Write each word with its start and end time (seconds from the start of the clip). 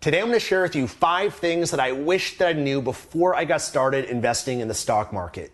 Today 0.00 0.20
I'm 0.20 0.26
going 0.26 0.38
to 0.38 0.40
share 0.40 0.62
with 0.62 0.76
you 0.76 0.86
five 0.86 1.34
things 1.34 1.72
that 1.72 1.80
I 1.80 1.92
wish 1.92 2.38
that 2.38 2.48
I 2.48 2.52
knew 2.52 2.80
before 2.80 3.34
I 3.34 3.44
got 3.44 3.60
started 3.60 4.04
investing 4.04 4.60
in 4.60 4.68
the 4.68 4.74
stock 4.74 5.12
market. 5.12 5.50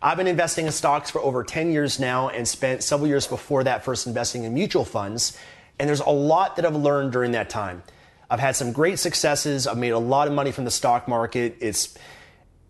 I've 0.00 0.16
been 0.16 0.28
investing 0.28 0.66
in 0.66 0.72
stocks 0.72 1.10
for 1.10 1.20
over 1.20 1.42
10 1.42 1.72
years 1.72 1.98
now 1.98 2.28
and 2.28 2.46
spent 2.46 2.84
several 2.84 3.08
years 3.08 3.26
before 3.26 3.64
that 3.64 3.84
first 3.84 4.06
investing 4.06 4.44
in 4.44 4.54
mutual 4.54 4.84
funds. 4.84 5.36
And 5.78 5.88
there's 5.88 6.00
a 6.00 6.10
lot 6.10 6.56
that 6.56 6.64
I've 6.64 6.76
learned 6.76 7.10
during 7.10 7.32
that 7.32 7.50
time. 7.50 7.82
I've 8.30 8.38
had 8.38 8.54
some 8.54 8.70
great 8.70 9.00
successes. 9.00 9.66
I've 9.66 9.78
made 9.78 9.90
a 9.90 9.98
lot 9.98 10.28
of 10.28 10.34
money 10.34 10.52
from 10.52 10.64
the 10.64 10.70
stock 10.70 11.08
market. 11.08 11.56
It's 11.60 11.98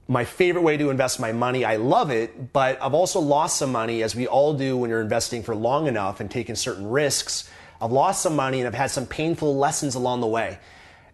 my 0.08 0.24
favorite 0.24 0.62
way 0.62 0.76
to 0.78 0.88
invest 0.88 1.20
my 1.20 1.32
money. 1.32 1.64
I 1.64 1.76
love 1.76 2.10
it, 2.10 2.52
but 2.52 2.80
I've 2.80 2.94
also 2.94 3.20
lost 3.20 3.58
some 3.58 3.72
money 3.72 4.02
as 4.02 4.14
we 4.14 4.26
all 4.26 4.54
do 4.54 4.76
when 4.76 4.88
you're 4.88 5.02
investing 5.02 5.42
for 5.42 5.54
long 5.54 5.86
enough 5.86 6.20
and 6.20 6.30
taking 6.30 6.54
certain 6.54 6.88
risks. 6.88 7.50
I've 7.80 7.92
lost 7.92 8.22
some 8.22 8.36
money 8.36 8.60
and 8.60 8.66
I've 8.66 8.74
had 8.74 8.90
some 8.90 9.04
painful 9.04 9.56
lessons 9.56 9.96
along 9.96 10.20
the 10.20 10.28
way. 10.28 10.58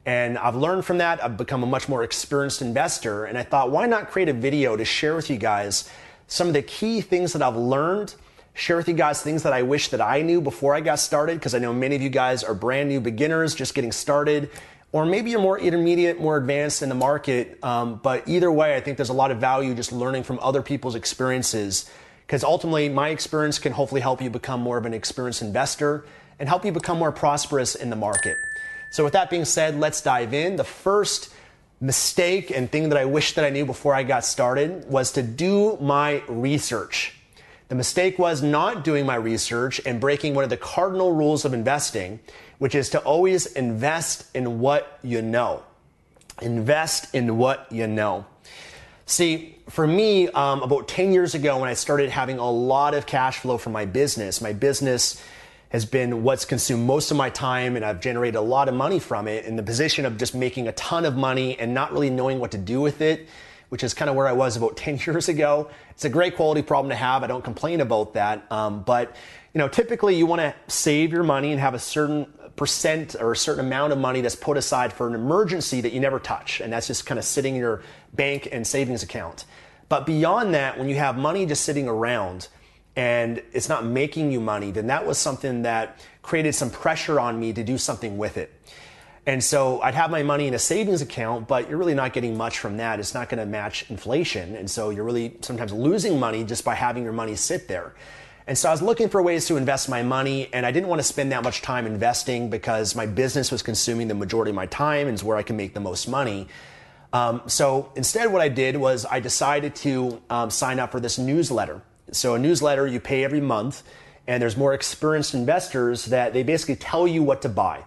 And 0.04 0.36
I've 0.36 0.56
learned 0.56 0.84
from 0.84 0.98
that. 0.98 1.22
I've 1.22 1.36
become 1.36 1.62
a 1.62 1.66
much 1.66 1.88
more 1.88 2.02
experienced 2.02 2.60
investor. 2.60 3.24
And 3.24 3.38
I 3.38 3.44
thought, 3.44 3.70
why 3.70 3.86
not 3.86 4.10
create 4.10 4.28
a 4.28 4.32
video 4.32 4.76
to 4.76 4.84
share 4.84 5.14
with 5.14 5.30
you 5.30 5.36
guys 5.36 5.88
some 6.26 6.48
of 6.48 6.54
the 6.54 6.62
key 6.62 7.00
things 7.00 7.34
that 7.34 7.42
I've 7.42 7.56
learned, 7.56 8.14
share 8.54 8.76
with 8.76 8.88
you 8.88 8.94
guys 8.94 9.22
things 9.22 9.42
that 9.44 9.52
I 9.52 9.62
wish 9.62 9.88
that 9.88 10.00
I 10.00 10.22
knew 10.22 10.40
before 10.40 10.74
I 10.74 10.80
got 10.80 10.98
started, 10.98 11.38
because 11.38 11.54
I 11.54 11.58
know 11.58 11.72
many 11.72 11.94
of 11.94 12.02
you 12.02 12.08
guys 12.08 12.42
are 12.42 12.54
brand 12.54 12.88
new 12.88 13.00
beginners, 13.00 13.54
just 13.54 13.74
getting 13.74 13.92
started. 13.92 14.50
Or 14.92 15.06
maybe 15.06 15.30
you're 15.30 15.40
more 15.40 15.58
intermediate, 15.58 16.20
more 16.20 16.36
advanced 16.36 16.82
in 16.82 16.88
the 16.88 16.94
market. 16.94 17.62
Um, 17.62 18.00
but 18.02 18.28
either 18.28 18.50
way, 18.50 18.76
I 18.76 18.80
think 18.80 18.98
there's 18.98 19.08
a 19.08 19.14
lot 19.14 19.30
of 19.30 19.38
value 19.38 19.74
just 19.74 19.92
learning 19.92 20.24
from 20.24 20.38
other 20.42 20.62
people's 20.62 20.94
experiences. 20.94 21.88
Because 22.26 22.44
ultimately, 22.44 22.88
my 22.88 23.08
experience 23.10 23.58
can 23.58 23.72
hopefully 23.72 24.00
help 24.00 24.20
you 24.20 24.30
become 24.30 24.60
more 24.60 24.78
of 24.78 24.84
an 24.84 24.94
experienced 24.94 25.42
investor 25.42 26.04
and 26.38 26.48
help 26.48 26.64
you 26.64 26.72
become 26.72 26.98
more 26.98 27.12
prosperous 27.12 27.74
in 27.74 27.88
the 27.88 27.96
market. 27.96 28.36
So, 28.92 29.04
with 29.04 29.14
that 29.14 29.30
being 29.30 29.46
said, 29.46 29.80
let's 29.80 30.02
dive 30.02 30.34
in. 30.34 30.56
The 30.56 30.64
first 30.64 31.32
mistake 31.80 32.50
and 32.50 32.70
thing 32.70 32.90
that 32.90 32.98
I 32.98 33.06
wish 33.06 33.34
that 33.34 33.44
I 33.44 33.48
knew 33.48 33.64
before 33.64 33.94
I 33.94 34.02
got 34.02 34.22
started 34.22 34.86
was 34.86 35.12
to 35.12 35.22
do 35.22 35.78
my 35.80 36.22
research. 36.28 37.14
The 37.68 37.74
mistake 37.74 38.18
was 38.18 38.42
not 38.42 38.84
doing 38.84 39.06
my 39.06 39.14
research 39.14 39.80
and 39.86 39.98
breaking 39.98 40.34
one 40.34 40.44
of 40.44 40.50
the 40.50 40.58
cardinal 40.58 41.10
rules 41.10 41.46
of 41.46 41.54
investing, 41.54 42.20
which 42.58 42.74
is 42.74 42.90
to 42.90 42.98
always 42.98 43.46
invest 43.46 44.26
in 44.36 44.60
what 44.60 44.98
you 45.02 45.22
know. 45.22 45.62
Invest 46.42 47.14
in 47.14 47.38
what 47.38 47.66
you 47.72 47.86
know. 47.86 48.26
See, 49.06 49.56
for 49.70 49.86
me, 49.86 50.28
um, 50.28 50.62
about 50.62 50.86
10 50.86 51.14
years 51.14 51.34
ago, 51.34 51.58
when 51.58 51.70
I 51.70 51.74
started 51.74 52.10
having 52.10 52.38
a 52.38 52.50
lot 52.50 52.92
of 52.92 53.06
cash 53.06 53.38
flow 53.38 53.56
from 53.56 53.72
my 53.72 53.86
business, 53.86 54.42
my 54.42 54.52
business 54.52 55.22
has 55.72 55.86
been 55.86 56.22
what's 56.22 56.44
consumed 56.44 56.86
most 56.86 57.10
of 57.10 57.16
my 57.16 57.30
time 57.30 57.76
and 57.76 57.84
I've 57.84 57.98
generated 57.98 58.34
a 58.34 58.42
lot 58.42 58.68
of 58.68 58.74
money 58.74 58.98
from 58.98 59.26
it 59.26 59.46
in 59.46 59.56
the 59.56 59.62
position 59.62 60.04
of 60.04 60.18
just 60.18 60.34
making 60.34 60.68
a 60.68 60.72
ton 60.72 61.06
of 61.06 61.16
money 61.16 61.58
and 61.58 61.72
not 61.72 61.92
really 61.92 62.10
knowing 62.10 62.38
what 62.38 62.50
to 62.50 62.58
do 62.58 62.82
with 62.82 63.00
it, 63.00 63.26
which 63.70 63.82
is 63.82 63.94
kind 63.94 64.10
of 64.10 64.14
where 64.14 64.28
I 64.28 64.32
was 64.32 64.58
about 64.58 64.76
10 64.76 65.00
years 65.06 65.30
ago. 65.30 65.70
It's 65.92 66.04
a 66.04 66.10
great 66.10 66.36
quality 66.36 66.60
problem 66.60 66.90
to 66.90 66.94
have. 66.96 67.24
I 67.24 67.26
don't 67.26 67.42
complain 67.42 67.80
about 67.80 68.12
that. 68.12 68.44
Um, 68.52 68.82
but, 68.82 69.16
you 69.54 69.58
know, 69.58 69.66
typically 69.66 70.14
you 70.14 70.26
want 70.26 70.42
to 70.42 70.54
save 70.68 71.10
your 71.10 71.22
money 71.22 71.52
and 71.52 71.60
have 71.60 71.72
a 71.72 71.78
certain 71.78 72.26
percent 72.54 73.16
or 73.18 73.32
a 73.32 73.36
certain 73.36 73.64
amount 73.64 73.94
of 73.94 73.98
money 73.98 74.20
that's 74.20 74.36
put 74.36 74.58
aside 74.58 74.92
for 74.92 75.08
an 75.08 75.14
emergency 75.14 75.80
that 75.80 75.94
you 75.94 76.00
never 76.00 76.18
touch. 76.18 76.60
And 76.60 76.70
that's 76.70 76.86
just 76.86 77.06
kind 77.06 77.18
of 77.18 77.24
sitting 77.24 77.54
in 77.54 77.60
your 77.62 77.80
bank 78.12 78.46
and 78.52 78.66
savings 78.66 79.02
account. 79.02 79.46
But 79.88 80.04
beyond 80.04 80.52
that, 80.52 80.78
when 80.78 80.90
you 80.90 80.96
have 80.96 81.16
money 81.16 81.46
just 81.46 81.64
sitting 81.64 81.88
around, 81.88 82.48
and 82.96 83.42
it's 83.52 83.68
not 83.68 83.84
making 83.84 84.32
you 84.32 84.40
money, 84.40 84.70
then 84.70 84.88
that 84.88 85.06
was 85.06 85.18
something 85.18 85.62
that 85.62 85.98
created 86.22 86.54
some 86.54 86.70
pressure 86.70 87.18
on 87.18 87.40
me 87.40 87.52
to 87.52 87.64
do 87.64 87.78
something 87.78 88.18
with 88.18 88.36
it. 88.36 88.52
And 89.24 89.42
so 89.42 89.80
I'd 89.82 89.94
have 89.94 90.10
my 90.10 90.24
money 90.24 90.48
in 90.48 90.54
a 90.54 90.58
savings 90.58 91.00
account, 91.00 91.46
but 91.46 91.68
you're 91.68 91.78
really 91.78 91.94
not 91.94 92.12
getting 92.12 92.36
much 92.36 92.58
from 92.58 92.78
that. 92.78 92.98
It's 92.98 93.14
not 93.14 93.28
going 93.28 93.38
to 93.38 93.46
match 93.46 93.88
inflation. 93.88 94.56
And 94.56 94.68
so 94.68 94.90
you're 94.90 95.04
really 95.04 95.36
sometimes 95.42 95.72
losing 95.72 96.18
money 96.18 96.42
just 96.42 96.64
by 96.64 96.74
having 96.74 97.04
your 97.04 97.12
money 97.12 97.36
sit 97.36 97.68
there. 97.68 97.94
And 98.48 98.58
so 98.58 98.68
I 98.68 98.72
was 98.72 98.82
looking 98.82 99.08
for 99.08 99.22
ways 99.22 99.46
to 99.46 99.56
invest 99.56 99.88
my 99.88 100.02
money, 100.02 100.48
and 100.52 100.66
I 100.66 100.72
didn't 100.72 100.88
want 100.88 100.98
to 100.98 101.04
spend 101.04 101.30
that 101.30 101.44
much 101.44 101.62
time 101.62 101.86
investing 101.86 102.50
because 102.50 102.96
my 102.96 103.06
business 103.06 103.52
was 103.52 103.62
consuming 103.62 104.08
the 104.08 104.14
majority 104.14 104.50
of 104.50 104.56
my 104.56 104.66
time 104.66 105.06
and 105.06 105.14
is 105.14 105.22
where 105.22 105.36
I 105.36 105.44
can 105.44 105.56
make 105.56 105.74
the 105.74 105.80
most 105.80 106.08
money. 106.08 106.48
Um, 107.12 107.42
so 107.46 107.92
instead, 107.94 108.32
what 108.32 108.42
I 108.42 108.48
did 108.48 108.76
was 108.76 109.06
I 109.06 109.20
decided 109.20 109.76
to 109.76 110.20
um, 110.28 110.50
sign 110.50 110.80
up 110.80 110.90
for 110.90 110.98
this 110.98 111.18
newsletter. 111.18 111.82
So 112.12 112.34
a 112.34 112.38
newsletter 112.38 112.86
you 112.86 113.00
pay 113.00 113.24
every 113.24 113.40
month, 113.40 113.82
and 114.26 114.40
there's 114.40 114.56
more 114.56 114.74
experienced 114.74 115.34
investors 115.34 116.06
that 116.06 116.32
they 116.32 116.42
basically 116.42 116.76
tell 116.76 117.08
you 117.08 117.22
what 117.22 117.42
to 117.42 117.48
buy, 117.48 117.84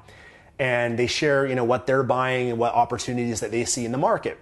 and 0.60 1.00
they 1.00 1.08
share 1.08 1.46
you 1.46 1.56
know 1.56 1.64
what 1.64 1.88
they're 1.88 2.04
buying 2.04 2.50
and 2.50 2.60
what 2.60 2.74
opportunities 2.74 3.40
that 3.40 3.52
they 3.52 3.66
see 3.66 3.86
in 3.86 3.92
the 3.92 3.98
market. 3.98 4.38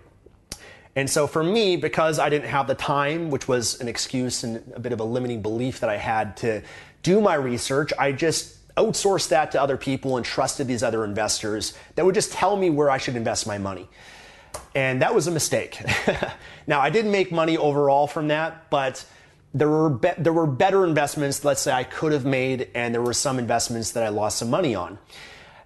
And 0.96 1.10
so 1.10 1.26
for 1.26 1.44
me, 1.44 1.76
because 1.76 2.20
I 2.20 2.30
didn't 2.30 2.50
have 2.50 2.68
the 2.68 2.76
time, 2.76 3.32
which 3.32 3.48
was 3.48 3.80
an 3.82 3.88
excuse 3.88 4.44
and 4.44 4.72
a 4.76 4.80
bit 4.80 4.94
of 4.94 5.00
a 5.00 5.04
limiting 5.04 5.42
belief 5.42 5.80
that 5.80 5.90
I 5.90 5.98
had 5.98 6.38
to 6.38 6.62
do 7.02 7.20
my 7.20 7.34
research, 7.34 7.92
I 7.98 8.12
just 8.12 8.58
outsourced 8.76 9.30
that 9.30 9.52
to 9.52 9.62
other 9.62 9.78
people 9.78 10.18
and 10.18 10.26
trusted 10.26 10.68
these 10.68 10.84
other 10.84 11.04
investors 11.04 11.74
that 11.96 12.06
would 12.06 12.16
just 12.16 12.32
tell 12.32 12.56
me 12.56 12.70
where 12.70 12.90
I 12.90 12.98
should 12.98 13.16
invest 13.16 13.48
my 13.48 13.58
money. 13.58 13.88
And 14.76 15.02
that 15.02 15.14
was 15.14 15.28
a 15.28 15.32
mistake. 15.32 15.80
now, 16.68 16.80
I 16.80 16.90
didn't 16.90 17.12
make 17.12 17.32
money 17.32 17.58
overall 17.58 18.08
from 18.08 18.28
that, 18.30 18.70
but 18.70 19.04
there 19.54 19.70
were 19.70 19.90
be- 19.90 20.14
there 20.18 20.34
were 20.34 20.48
better 20.48 20.86
investments, 20.86 21.46
let's 21.46 21.62
say 21.62 21.72
I 21.72 21.84
could 21.84 22.12
have 22.12 22.26
made, 22.26 22.70
and 22.74 22.94
there 22.94 23.02
were 23.02 23.14
some 23.14 23.40
investments 23.40 23.92
that 23.92 24.04
I 24.04 24.10
lost 24.10 24.40
some 24.40 24.50
money 24.50 24.76
on. 24.76 24.98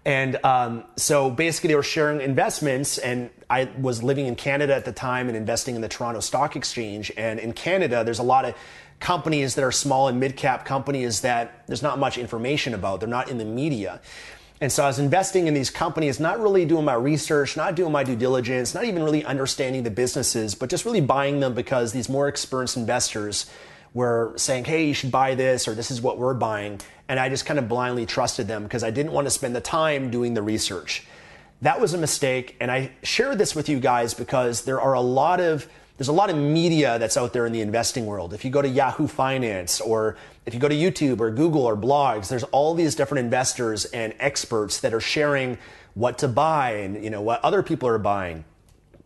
And 0.05 0.37
um, 0.45 0.83
so 0.95 1.29
basically, 1.29 1.69
they 1.69 1.75
were 1.75 1.83
sharing 1.83 2.21
investments, 2.21 2.97
and 2.97 3.29
I 3.49 3.69
was 3.79 4.03
living 4.03 4.25
in 4.25 4.35
Canada 4.35 4.73
at 4.73 4.85
the 4.85 4.91
time 4.93 5.27
and 5.27 5.37
investing 5.37 5.75
in 5.75 5.81
the 5.81 5.89
Toronto 5.89 6.21
Stock 6.21 6.55
Exchange. 6.55 7.11
And 7.17 7.39
in 7.39 7.53
Canada, 7.53 8.03
there's 8.03 8.19
a 8.19 8.23
lot 8.23 8.45
of 8.45 8.55
companies 8.99 9.55
that 9.55 9.63
are 9.63 9.71
small 9.71 10.07
and 10.07 10.19
mid 10.19 10.35
cap 10.35 10.65
companies 10.65 11.21
that 11.21 11.63
there's 11.67 11.83
not 11.83 11.99
much 11.99 12.17
information 12.17 12.73
about. 12.73 12.99
They're 12.99 13.09
not 13.09 13.29
in 13.29 13.37
the 13.37 13.45
media. 13.45 14.01
And 14.59 14.71
so 14.71 14.83
I 14.83 14.87
was 14.87 14.97
investing 14.97 15.47
in 15.47 15.53
these 15.53 15.69
companies, 15.69 16.19
not 16.19 16.39
really 16.39 16.65
doing 16.65 16.83
my 16.83 16.95
research, 16.95 17.55
not 17.55 17.75
doing 17.75 17.91
my 17.91 18.03
due 18.03 18.15
diligence, 18.15 18.73
not 18.73 18.85
even 18.85 19.03
really 19.03 19.23
understanding 19.23 19.83
the 19.83 19.91
businesses, 19.91 20.55
but 20.55 20.69
just 20.69 20.83
really 20.83 21.01
buying 21.01 21.41
them 21.41 21.53
because 21.53 21.93
these 21.93 22.09
more 22.09 22.27
experienced 22.27 22.75
investors 22.75 23.45
were 23.93 24.33
saying, 24.35 24.65
hey, 24.65 24.87
you 24.87 24.93
should 24.93 25.11
buy 25.11 25.35
this, 25.35 25.67
or 25.67 25.73
this 25.73 25.91
is 25.91 26.01
what 26.01 26.17
we're 26.17 26.33
buying. 26.33 26.79
And 27.07 27.19
I 27.19 27.29
just 27.29 27.45
kind 27.45 27.57
of 27.57 27.67
blindly 27.67 28.05
trusted 28.05 28.47
them 28.47 28.63
because 28.63 28.83
I 28.83 28.91
didn't 28.91 29.11
want 29.11 29.25
to 29.27 29.31
spend 29.31 29.55
the 29.55 29.61
time 29.61 30.09
doing 30.09 30.33
the 30.33 30.41
research. 30.41 31.05
That 31.61 31.81
was 31.81 31.93
a 31.93 31.97
mistake. 31.97 32.55
And 32.59 32.69
I 32.69 32.91
share 33.03 33.35
this 33.35 33.55
with 33.55 33.69
you 33.69 33.79
guys 33.79 34.13
because 34.13 34.63
there 34.65 34.79
are 34.79 34.93
a 34.93 35.01
lot 35.01 35.39
of 35.39 35.67
there's 35.97 36.09
a 36.09 36.13
lot 36.13 36.29
of 36.29 36.35
media 36.37 36.99
that's 36.99 37.17
out 37.17 37.33
there 37.33 37.47
in 37.47 37.53
the 37.53 37.61
investing 37.61 38.05
world. 38.05 38.31
If 38.31 38.45
you 38.45 38.51
go 38.51 38.61
to 38.61 38.67
Yahoo 38.67 39.07
Finance 39.07 39.81
or 39.81 40.15
if 40.45 40.53
you 40.53 40.59
go 40.59 40.67
to 40.67 40.75
YouTube 40.75 41.19
or 41.19 41.31
Google 41.31 41.63
or 41.63 41.75
blogs, 41.75 42.29
there's 42.29 42.43
all 42.43 42.75
these 42.75 42.93
different 42.93 43.25
investors 43.25 43.85
and 43.85 44.13
experts 44.19 44.79
that 44.81 44.93
are 44.93 44.99
sharing 44.99 45.57
what 45.95 46.19
to 46.19 46.27
buy 46.27 46.73
and 46.73 47.03
you 47.03 47.09
know 47.09 47.21
what 47.21 47.43
other 47.43 47.63
people 47.63 47.89
are 47.89 47.97
buying. 47.97 48.45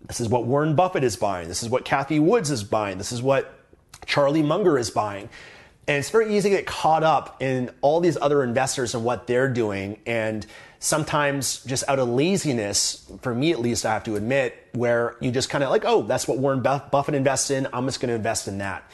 This 0.05 0.19
is 0.19 0.27
what 0.27 0.45
Warren 0.45 0.75
Buffett 0.75 1.05
is 1.05 1.15
buying. 1.15 1.47
This 1.47 1.63
is 1.63 1.69
what 1.69 1.85
Cathie 1.85 2.19
Woods 2.19 2.51
is 2.51 2.65
buying. 2.65 2.97
This 2.97 3.13
is 3.13 3.21
what 3.21 3.60
Charlie 4.05 4.43
Munger 4.43 4.77
is 4.77 4.89
buying. 4.89 5.29
And 5.87 5.97
it's 5.97 6.09
very 6.09 6.35
easy 6.35 6.49
to 6.49 6.55
get 6.55 6.65
caught 6.65 7.03
up 7.03 7.41
in 7.41 7.71
all 7.81 7.99
these 7.99 8.15
other 8.15 8.43
investors 8.43 8.93
and 8.93 9.03
what 9.03 9.27
they're 9.27 9.49
doing. 9.49 9.99
And 10.05 10.45
sometimes 10.79 11.63
just 11.65 11.83
out 11.87 11.99
of 11.99 12.07
laziness, 12.07 13.11
for 13.21 13.33
me 13.33 13.51
at 13.51 13.59
least, 13.59 13.85
I 13.85 13.93
have 13.93 14.03
to 14.05 14.15
admit, 14.15 14.55
where 14.73 15.15
you 15.19 15.31
just 15.31 15.49
kind 15.49 15.63
of 15.63 15.69
like, 15.69 15.83
oh, 15.85 16.03
that's 16.03 16.27
what 16.27 16.37
Warren 16.37 16.61
Buffett 16.61 17.15
invests 17.15 17.51
in. 17.51 17.67
I'm 17.73 17.85
just 17.85 17.99
going 17.99 18.09
to 18.09 18.15
invest 18.15 18.47
in 18.47 18.59
that. 18.59 18.89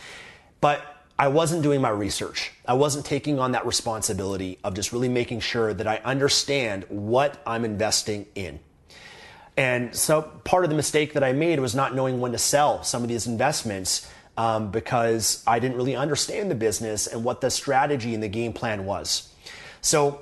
But 0.61 0.81
I 1.19 1.27
wasn't 1.27 1.63
doing 1.63 1.81
my 1.81 1.89
research. 1.89 2.51
I 2.65 2.75
wasn't 2.75 3.05
taking 3.05 3.39
on 3.39 3.51
that 3.51 3.65
responsibility 3.65 4.59
of 4.63 4.73
just 4.73 4.93
really 4.93 5.09
making 5.09 5.39
sure 5.39 5.73
that 5.73 5.87
I 5.87 5.97
understand 5.97 6.85
what 6.89 7.41
I'm 7.45 7.65
investing 7.65 8.27
in. 8.35 8.59
And 9.57 9.95
so 9.95 10.21
part 10.21 10.63
of 10.63 10.69
the 10.69 10.75
mistake 10.75 11.13
that 11.13 11.23
I 11.23 11.33
made 11.33 11.59
was 11.59 11.73
not 11.73 11.95
knowing 11.95 12.19
when 12.19 12.31
to 12.33 12.37
sell 12.37 12.83
some 12.83 13.01
of 13.01 13.09
these 13.09 13.25
investments 13.25 14.07
um, 14.37 14.71
because 14.71 15.43
I 15.45 15.59
didn't 15.59 15.77
really 15.77 15.95
understand 15.95 16.49
the 16.49 16.55
business 16.55 17.07
and 17.07 17.23
what 17.23 17.41
the 17.41 17.49
strategy 17.49 18.13
and 18.13 18.23
the 18.23 18.29
game 18.29 18.53
plan 18.53 18.85
was. 18.85 19.33
So 19.81 20.21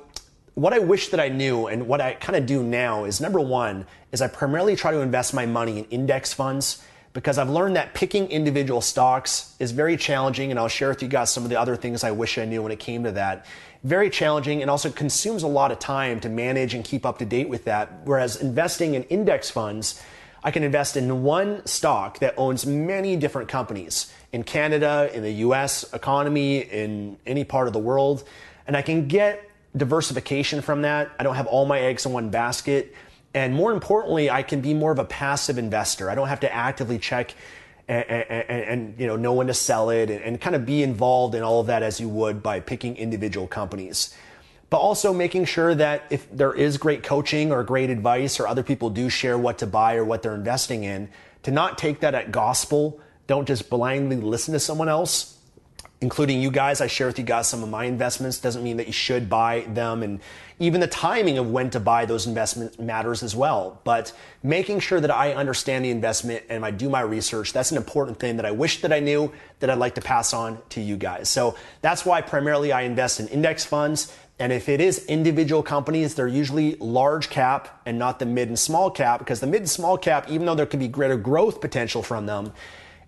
what 0.56 0.73
I 0.73 0.79
wish 0.79 1.09
that 1.09 1.19
I 1.19 1.27
knew 1.27 1.67
and 1.67 1.88
what 1.88 2.00
I 2.00 2.13
kind 2.13 2.38
of 2.38 2.45
do 2.45 2.63
now 2.63 3.03
is 3.03 3.19
number 3.19 3.41
one 3.41 3.85
is 4.13 4.21
I 4.21 4.27
primarily 4.27 4.75
try 4.77 4.91
to 4.91 5.01
invest 5.01 5.33
my 5.33 5.45
money 5.45 5.79
in 5.79 5.85
index 5.85 6.33
funds 6.33 6.81
because 7.12 7.38
I've 7.38 7.50
learned 7.50 7.75
that 7.75 7.94
picking 7.94 8.29
individual 8.29 8.81
stocks 8.81 9.56
is 9.59 9.71
very 9.71 9.97
challenging 9.97 10.51
and 10.51 10.59
I'll 10.59 10.67
share 10.67 10.89
with 10.89 11.01
you 11.01 11.07
guys 11.07 11.31
some 11.31 11.44
of 11.44 11.50
the 11.50 11.59
other 11.59 11.75
things 11.75 12.03
I 12.03 12.12
wish 12.12 12.38
I 12.38 12.45
knew 12.45 12.63
when 12.63 12.71
it 12.71 12.79
came 12.79 13.03
to 13.03 13.12
that. 13.13 13.45
Very 13.83 14.09
challenging 14.09 14.62
and 14.62 14.71
also 14.71 14.89
consumes 14.89 15.44
a 15.44 15.47
lot 15.47 15.71
of 15.71 15.79
time 15.79 16.19
to 16.21 16.29
manage 16.29 16.73
and 16.73 16.83
keep 16.83 17.06
up 17.06 17.17
to 17.19 17.25
date 17.25 17.50
with 17.50 17.65
that. 17.65 18.01
Whereas 18.06 18.38
investing 18.38 18.95
in 18.95 19.03
index 19.03 19.50
funds, 19.50 20.01
I 20.45 20.51
can 20.51 20.63
invest 20.63 20.95
in 20.95 21.24
one 21.24 21.65
stock 21.65 22.19
that 22.19 22.36
owns 22.38 22.68
many 22.68 23.15
different 23.15 23.50
companies 23.50 24.13
in 24.31 24.44
Canada, 24.44 25.09
in 25.12 25.24
the 25.24 25.31
US 25.31 25.92
economy, 25.92 26.59
in 26.59 27.18
any 27.25 27.44
part 27.44 27.65
of 27.65 27.74
the 27.74 27.80
world. 27.80 28.24
And 28.68 28.77
I 28.77 28.83
can 28.83 29.07
get 29.07 29.42
diversification 29.75 30.62
from 30.62 30.83
that. 30.83 31.09
I 31.18 31.24
don't 31.24 31.33
have 31.33 31.47
all 31.47 31.65
my 31.65 31.80
eggs 31.80 32.06
in 32.06 32.13
one 32.13 32.30
basket. 32.30 32.94
And 33.33 33.56
more 33.56 33.71
importantly, 33.71 34.30
I 34.30 34.44
can 34.44 34.62
be 34.62 34.75
more 34.75 34.92
of 34.92 35.00
a 35.00 35.03
passive 35.03 35.57
investor. 35.57 36.12
I 36.12 36.15
don't 36.15 36.27
have 36.27 36.42
to 36.42 36.53
actively 36.53 37.00
check 37.00 37.33
and, 37.88 38.06
and, 38.09 38.50
and 38.50 39.00
you 39.00 39.07
know 39.07 39.15
know 39.15 39.33
when 39.33 39.48
to 39.48 39.53
sell 39.53 39.89
it 39.89 40.09
and, 40.09 40.21
and 40.21 40.41
kind 40.41 40.56
of 40.56 40.65
be 40.65 40.81
involved 40.83 41.36
in 41.36 41.44
all 41.44 41.59
of 41.59 41.68
that 41.68 41.83
as 41.83 42.00
you 42.00 42.09
would 42.09 42.41
by 42.41 42.59
picking 42.59 42.95
individual 42.98 43.48
companies. 43.48 44.15
But 44.69 44.77
also 44.77 45.13
making 45.13 45.45
sure 45.45 45.75
that 45.75 46.03
if 46.09 46.29
there 46.31 46.53
is 46.53 46.77
great 46.77 47.03
coaching 47.03 47.51
or 47.51 47.63
great 47.63 47.89
advice 47.89 48.39
or 48.39 48.47
other 48.47 48.63
people 48.63 48.89
do 48.89 49.09
share 49.09 49.38
what 49.38 49.59
to 49.59 49.67
buy 49.67 49.95
or 49.95 50.03
what 50.03 50.23
they're 50.23 50.35
investing 50.35 50.83
in, 50.83 51.09
to 51.44 51.51
not 51.51 51.77
take 51.77 52.00
that 52.00 52.15
at 52.15 52.31
gospel. 52.31 53.00
Don't 53.27 53.47
just 53.47 53.69
blindly 53.69 54.17
listen 54.17 54.53
to 54.53 54.59
someone 54.59 54.89
else 54.89 55.35
including 56.01 56.41
you 56.41 56.51
guys. 56.51 56.81
I 56.81 56.88
share 56.88 57.07
with 57.07 57.17
you 57.17 57.25
guys 57.25 57.47
some 57.47 57.63
of 57.63 57.69
my 57.69 57.85
investments. 57.85 58.38
Doesn't 58.38 58.63
mean 58.63 58.77
that 58.77 58.88
you 58.88 58.94
should 58.94 59.29
buy 59.29 59.62
them. 59.62 60.03
And 60.03 60.19
even 60.59 60.81
the 60.81 60.88
timing 60.88 61.38
of 61.38 61.50
when 61.50 61.69
to 61.71 61.79
buy 61.79 62.06
those 62.06 62.27
investments 62.27 62.77
matters 62.77 63.23
as 63.23 63.35
well. 63.35 63.81
But 63.83 64.13
making 64.44 64.81
sure 64.81 65.00
that 65.00 65.12
I 65.12 65.33
understand 65.33 65.85
the 65.85 65.89
investment 65.89 66.44
and 66.50 66.65
I 66.65 66.71
do 66.71 66.89
my 66.89 67.01
research, 67.01 67.53
that's 67.53 67.71
an 67.71 67.77
important 67.77 68.19
thing 68.19 68.38
that 68.38 68.45
I 68.45 68.51
wish 68.51 68.81
that 68.81 68.91
I 68.91 69.00
knew 69.00 69.31
that 69.59 69.69
I'd 69.69 69.77
like 69.77 69.95
to 69.95 70.01
pass 70.01 70.33
on 70.33 70.59
to 70.69 70.81
you 70.81 70.97
guys. 70.97 71.29
So 71.29 71.56
that's 71.81 72.06
why 72.06 72.21
primarily 72.21 72.71
I 72.71 72.81
invest 72.81 73.19
in 73.19 73.27
index 73.29 73.65
funds. 73.65 74.15
And 74.38 74.52
if 74.52 74.68
it 74.68 74.82
is 74.82 75.06
individual 75.06 75.64
companies, 75.64 76.16
they're 76.16 76.28
usually 76.28 76.76
large 76.76 77.30
cap 77.30 77.82
and 77.86 77.98
not 77.98 78.20
the 78.20 78.26
mid 78.26 78.50
and 78.50 78.60
small 78.60 78.92
cap 78.92 79.20
because 79.20 79.40
the 79.40 79.48
mid 79.48 79.62
and 79.62 79.70
small 79.70 79.98
cap, 79.98 80.30
even 80.30 80.46
though 80.46 80.56
there 80.56 80.66
could 80.66 80.80
be 80.80 80.90
greater 80.90 81.16
growth 81.16 81.62
potential 81.62 82.04
from 82.04 82.26
them, 82.26 82.52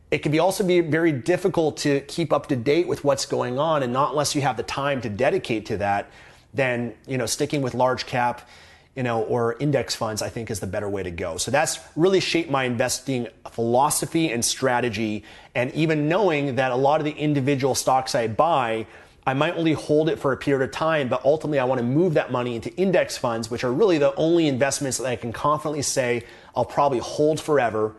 it 0.09 0.19
can 0.19 0.31
be 0.31 0.39
also 0.39 0.63
be 0.63 0.79
very 0.79 1.11
difficult 1.11 1.77
to 1.77 1.99
keep 2.01 2.31
up 2.31 2.47
to 2.47 2.55
date 2.55 2.87
with 2.87 3.03
what's 3.03 3.25
going 3.25 3.59
on. 3.59 3.83
And 3.83 3.91
not 3.91 4.11
unless 4.11 4.35
you 4.35 4.41
have 4.41 4.55
the 4.55 4.63
time 4.63 5.01
to 5.01 5.09
dedicate 5.09 5.65
to 5.65 5.77
that 5.77 6.09
then 6.53 6.93
you 7.07 7.17
know 7.17 7.25
sticking 7.25 7.61
with 7.61 7.73
large 7.73 8.05
cap 8.05 8.47
you 8.95 9.03
know 9.03 9.23
or 9.23 9.55
index 9.59 9.95
funds 9.95 10.21
i 10.21 10.29
think 10.29 10.49
is 10.49 10.59
the 10.59 10.67
better 10.67 10.89
way 10.89 11.03
to 11.03 11.11
go. 11.11 11.37
So 11.37 11.51
that's 11.51 11.79
really 11.95 12.19
shaped 12.19 12.49
my 12.49 12.63
investing 12.63 13.27
philosophy 13.51 14.31
and 14.31 14.43
strategy. 14.43 15.23
And 15.55 15.71
even 15.73 16.09
knowing 16.09 16.55
that 16.55 16.71
a 16.71 16.75
lot 16.75 16.99
of 16.99 17.05
the 17.05 17.11
individual 17.11 17.75
stocks 17.75 18.15
i 18.15 18.27
buy 18.27 18.87
I 19.27 19.33
might 19.33 19.57
only 19.57 19.73
hold 19.73 20.07
it 20.07 20.19
for 20.19 20.31
a 20.31 20.37
period 20.37 20.63
of 20.63 20.71
time, 20.71 21.09
but 21.09 21.25
ultimately 21.25 21.59
I 21.59 21.65
want 21.65 21.79
to 21.79 21.85
move 21.85 22.13
that 22.13 22.31
money 22.31 22.55
into 22.55 22.73
index 22.75 23.17
funds, 23.17 23.51
which 23.51 23.65
are 23.65 23.73
really 23.73 23.97
the 23.97 24.15
only 24.15 24.47
investments 24.47 24.99
that 24.99 25.05
I 25.05 25.17
can 25.17 25.33
confidently 25.33 25.81
say 25.81 26.23
I'll 26.55 26.63
probably 26.63 26.99
hold 26.99 27.41
forever, 27.41 27.93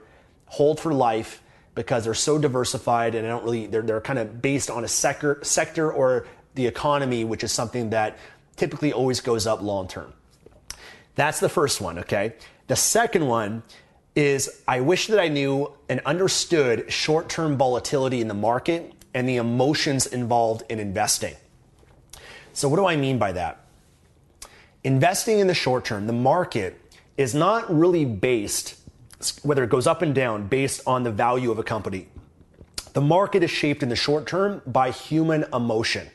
hold 0.46 0.80
for 0.80 0.94
life, 0.94 1.42
because 1.74 2.04
they're 2.04 2.14
so 2.14 2.38
diversified 2.38 3.14
and 3.14 3.26
I 3.26 3.30
don't 3.30 3.44
really 3.44 3.66
they're, 3.66 3.82
they're 3.82 4.00
kind 4.00 4.18
of 4.18 4.40
based 4.40 4.70
on 4.70 4.84
a 4.84 4.88
sector 4.88 5.38
sector 5.42 5.92
or 5.92 6.26
the 6.54 6.66
economy, 6.66 7.24
which 7.24 7.44
is 7.44 7.52
something 7.52 7.90
that 7.90 8.16
typically 8.56 8.94
always 8.94 9.20
goes 9.20 9.46
up 9.46 9.60
long 9.60 9.86
term. 9.86 10.14
That's 11.14 11.40
the 11.40 11.50
first 11.50 11.82
one, 11.82 11.98
okay? 11.98 12.36
The 12.68 12.76
second 12.76 13.26
one 13.26 13.64
is 14.16 14.62
I 14.66 14.80
wish 14.80 15.08
that 15.08 15.20
I 15.20 15.28
knew 15.28 15.72
and 15.90 16.00
understood 16.06 16.90
short 16.90 17.28
term 17.28 17.58
volatility 17.58 18.22
in 18.22 18.28
the 18.28 18.34
market 18.34 18.94
and 19.14 19.28
the 19.28 19.36
emotions 19.36 20.06
involved 20.06 20.62
in 20.68 20.78
investing. 20.78 21.34
So, 22.52 22.68
what 22.68 22.76
do 22.76 22.86
I 22.86 22.96
mean 22.96 23.18
by 23.18 23.32
that? 23.32 23.64
Investing 24.84 25.38
in 25.38 25.46
the 25.46 25.54
short 25.54 25.84
term, 25.84 26.06
the 26.06 26.12
market 26.12 26.80
is 27.16 27.34
not 27.34 27.72
really 27.74 28.04
based 28.04 28.78
whether 29.42 29.64
it 29.64 29.70
goes 29.70 29.86
up 29.86 30.02
and 30.02 30.14
down 30.14 30.46
based 30.46 30.80
on 30.86 31.02
the 31.02 31.10
value 31.10 31.50
of 31.50 31.58
a 31.58 31.64
company. 31.64 32.08
The 32.92 33.00
market 33.00 33.42
is 33.42 33.50
shaped 33.50 33.82
in 33.82 33.88
the 33.88 33.96
short 33.96 34.26
term 34.26 34.62
by 34.66 34.90
human 34.90 35.44
emotion. 35.52 36.08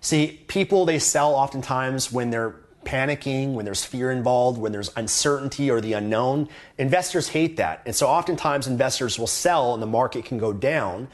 See, 0.00 0.44
people 0.46 0.84
they 0.84 0.98
sell 0.98 1.34
oftentimes 1.34 2.12
when 2.12 2.30
they're 2.30 2.54
panicking, 2.84 3.54
when 3.54 3.64
there's 3.64 3.84
fear 3.84 4.12
involved, 4.12 4.58
when 4.58 4.70
there's 4.70 4.92
uncertainty 4.96 5.70
or 5.70 5.80
the 5.80 5.92
unknown. 5.94 6.48
Investors 6.78 7.28
hate 7.28 7.56
that. 7.56 7.82
And 7.84 7.94
so 7.94 8.06
oftentimes 8.06 8.68
investors 8.68 9.18
will 9.18 9.26
sell 9.26 9.74
and 9.74 9.82
the 9.82 9.88
market 9.88 10.24
can 10.24 10.38
go 10.38 10.52
down 10.52 11.08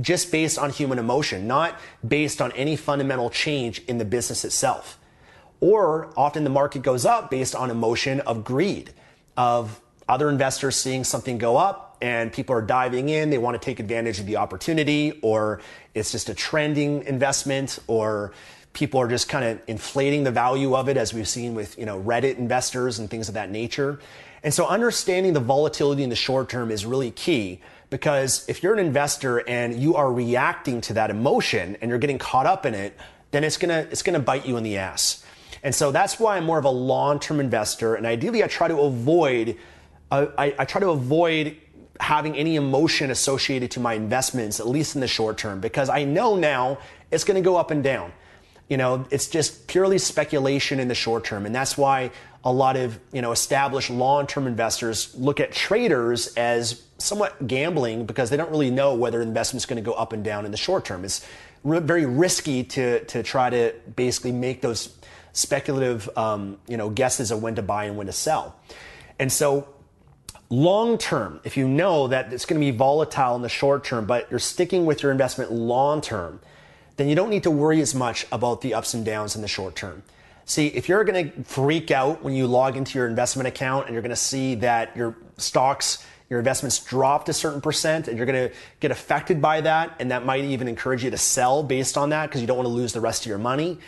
just 0.00 0.32
based 0.32 0.58
on 0.58 0.70
human 0.70 0.98
emotion, 0.98 1.46
not 1.46 1.78
based 2.06 2.40
on 2.40 2.52
any 2.52 2.76
fundamental 2.76 3.30
change 3.30 3.82
in 3.86 3.98
the 3.98 4.04
business 4.04 4.44
itself. 4.44 4.98
Or 5.60 6.12
often 6.16 6.44
the 6.44 6.50
market 6.50 6.82
goes 6.82 7.04
up 7.04 7.30
based 7.30 7.54
on 7.54 7.70
emotion 7.70 8.20
of 8.20 8.42
greed, 8.42 8.92
of 9.36 9.80
other 10.08 10.28
investors 10.28 10.76
seeing 10.76 11.04
something 11.04 11.38
go 11.38 11.56
up 11.56 11.92
and 12.00 12.32
people 12.32 12.56
are 12.56 12.62
diving 12.62 13.08
in, 13.08 13.30
they 13.30 13.38
want 13.38 13.54
to 13.54 13.64
take 13.64 13.78
advantage 13.78 14.18
of 14.18 14.26
the 14.26 14.36
opportunity, 14.36 15.20
or 15.22 15.60
it's 15.94 16.10
just 16.10 16.28
a 16.28 16.34
trending 16.34 17.04
investment, 17.04 17.78
or 17.86 18.32
people 18.72 19.00
are 19.00 19.06
just 19.06 19.28
kind 19.28 19.44
of 19.44 19.60
inflating 19.68 20.24
the 20.24 20.30
value 20.32 20.74
of 20.74 20.88
it 20.88 20.96
as 20.96 21.14
we've 21.14 21.28
seen 21.28 21.54
with 21.54 21.78
you 21.78 21.86
know 21.86 22.02
Reddit 22.02 22.38
investors 22.38 22.98
and 22.98 23.08
things 23.08 23.28
of 23.28 23.34
that 23.34 23.50
nature. 23.50 24.00
And 24.42 24.52
so 24.52 24.66
understanding 24.66 25.32
the 25.32 25.40
volatility 25.40 26.02
in 26.02 26.10
the 26.10 26.16
short 26.16 26.48
term 26.48 26.72
is 26.72 26.84
really 26.84 27.12
key 27.12 27.60
because 27.92 28.44
if 28.48 28.62
you're 28.62 28.72
an 28.72 28.78
investor 28.78 29.46
and 29.46 29.78
you 29.78 29.94
are 29.96 30.10
reacting 30.10 30.80
to 30.80 30.94
that 30.94 31.10
emotion 31.10 31.76
and 31.82 31.90
you're 31.90 31.98
getting 31.98 32.18
caught 32.18 32.46
up 32.46 32.64
in 32.64 32.74
it, 32.74 32.96
then 33.32 33.44
it's 33.44 33.58
gonna 33.58 33.86
it's 33.90 34.02
gonna 34.02 34.18
bite 34.18 34.46
you 34.46 34.56
in 34.56 34.64
the 34.64 34.78
ass. 34.78 35.24
And 35.62 35.74
so 35.74 35.92
that's 35.92 36.18
why 36.18 36.38
I'm 36.38 36.44
more 36.44 36.58
of 36.58 36.64
a 36.64 36.70
long-term 36.70 37.38
investor 37.38 37.94
and 37.94 38.06
ideally 38.06 38.42
I 38.42 38.48
try 38.48 38.66
to 38.66 38.80
avoid 38.80 39.58
I, 40.10 40.54
I 40.58 40.64
try 40.64 40.80
to 40.80 40.90
avoid 40.90 41.56
having 42.00 42.36
any 42.36 42.56
emotion 42.56 43.10
associated 43.10 43.70
to 43.72 43.80
my 43.80 43.94
investments, 43.94 44.58
at 44.58 44.66
least 44.66 44.94
in 44.94 45.00
the 45.00 45.08
short 45.08 45.38
term, 45.38 45.60
because 45.60 45.88
I 45.88 46.04
know 46.04 46.36
now 46.36 46.78
it's 47.10 47.24
going 47.24 47.36
to 47.36 47.44
go 47.44 47.56
up 47.56 47.70
and 47.70 47.82
down. 47.82 48.12
You 48.68 48.76
know, 48.76 49.06
it's 49.10 49.26
just 49.26 49.68
purely 49.68 49.98
speculation 49.98 50.80
in 50.80 50.88
the 50.88 50.94
short 50.94 51.24
term. 51.24 51.46
And 51.46 51.54
that's 51.54 51.78
why 51.78 52.10
a 52.44 52.52
lot 52.52 52.76
of, 52.76 52.98
you 53.12 53.22
know, 53.22 53.32
established 53.32 53.90
long-term 53.90 54.46
investors 54.46 55.14
look 55.16 55.38
at 55.38 55.52
traders 55.52 56.34
as 56.34 56.82
somewhat 56.98 57.46
gambling 57.46 58.04
because 58.04 58.30
they 58.30 58.36
don't 58.36 58.50
really 58.50 58.70
know 58.70 58.94
whether 58.94 59.18
the 59.18 59.24
investment's 59.24 59.66
going 59.66 59.82
to 59.82 59.88
go 59.88 59.92
up 59.92 60.12
and 60.12 60.24
down 60.24 60.44
in 60.44 60.50
the 60.50 60.56
short 60.56 60.84
term. 60.84 61.04
It's 61.04 61.26
very 61.64 62.06
risky 62.06 62.64
to, 62.64 63.04
to 63.04 63.22
try 63.22 63.50
to 63.50 63.74
basically 63.94 64.32
make 64.32 64.60
those 64.60 64.96
speculative, 65.32 66.08
um, 66.16 66.58
you 66.68 66.76
know, 66.76 66.90
guesses 66.90 67.30
of 67.30 67.42
when 67.42 67.54
to 67.54 67.62
buy 67.62 67.84
and 67.84 67.96
when 67.96 68.06
to 68.06 68.12
sell. 68.12 68.56
And 69.18 69.30
so 69.30 69.68
long 70.50 70.98
term, 70.98 71.40
if 71.44 71.56
you 71.56 71.68
know 71.68 72.08
that 72.08 72.32
it's 72.32 72.44
going 72.44 72.60
to 72.60 72.64
be 72.72 72.76
volatile 72.76 73.36
in 73.36 73.42
the 73.42 73.48
short 73.48 73.84
term, 73.84 74.04
but 74.04 74.28
you're 74.30 74.40
sticking 74.40 74.84
with 74.84 75.02
your 75.02 75.12
investment 75.12 75.52
long 75.52 76.00
term, 76.00 76.40
then 76.96 77.08
you 77.08 77.14
don't 77.14 77.30
need 77.30 77.44
to 77.44 77.50
worry 77.50 77.80
as 77.80 77.94
much 77.94 78.26
about 78.30 78.60
the 78.60 78.74
ups 78.74 78.94
and 78.94 79.04
downs 79.04 79.34
in 79.34 79.42
the 79.42 79.48
short 79.48 79.74
term. 79.74 80.02
See, 80.44 80.66
if 80.66 80.88
you're 80.88 81.04
going 81.04 81.30
to 81.30 81.44
freak 81.44 81.90
out 81.90 82.22
when 82.22 82.34
you 82.34 82.46
log 82.46 82.76
into 82.76 82.98
your 82.98 83.06
investment 83.06 83.46
account 83.46 83.86
and 83.86 83.94
you're 83.94 84.02
going 84.02 84.10
to 84.10 84.16
see 84.16 84.56
that 84.56 84.96
your 84.96 85.16
stocks 85.36 86.04
your 86.28 86.38
investments 86.38 86.78
dropped 86.82 87.28
a 87.28 87.32
certain 87.34 87.60
percent 87.60 88.08
and 88.08 88.16
you're 88.16 88.24
going 88.24 88.48
to 88.48 88.54
get 88.80 88.90
affected 88.90 89.42
by 89.42 89.60
that 89.60 89.94
and 89.98 90.10
that 90.10 90.24
might 90.24 90.42
even 90.42 90.66
encourage 90.66 91.04
you 91.04 91.10
to 91.10 91.18
sell 91.18 91.62
based 91.62 91.98
on 91.98 92.08
that 92.08 92.26
because 92.26 92.40
you 92.40 92.46
don't 92.46 92.56
want 92.56 92.66
to 92.66 92.72
lose 92.72 92.94
the 92.94 93.02
rest 93.02 93.26
of 93.26 93.28
your 93.28 93.36
money 93.36 93.78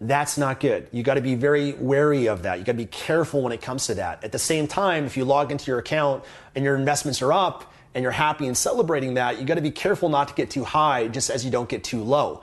that's 0.00 0.38
not 0.38 0.60
good. 0.60 0.88
You 0.92 1.02
got 1.02 1.14
to 1.14 1.20
be 1.20 1.34
very 1.34 1.74
wary 1.74 2.26
of 2.26 2.44
that. 2.44 2.58
You 2.58 2.64
got 2.64 2.72
to 2.72 2.78
be 2.78 2.86
careful 2.86 3.42
when 3.42 3.52
it 3.52 3.60
comes 3.60 3.86
to 3.86 3.94
that. 3.94 4.24
At 4.24 4.32
the 4.32 4.38
same 4.38 4.66
time, 4.66 5.04
if 5.04 5.16
you 5.16 5.26
log 5.26 5.52
into 5.52 5.70
your 5.70 5.78
account 5.78 6.24
and 6.54 6.64
your 6.64 6.76
investments 6.76 7.20
are 7.20 7.32
up 7.32 7.70
and 7.94 8.02
you're 8.02 8.10
happy 8.10 8.46
and 8.46 8.56
celebrating 8.56 9.14
that, 9.14 9.38
you 9.38 9.44
got 9.44 9.56
to 9.56 9.60
be 9.60 9.70
careful 9.70 10.08
not 10.08 10.28
to 10.28 10.34
get 10.34 10.48
too 10.48 10.64
high 10.64 11.08
just 11.08 11.28
as 11.28 11.44
you 11.44 11.50
don't 11.50 11.68
get 11.68 11.84
too 11.84 12.02
low. 12.02 12.40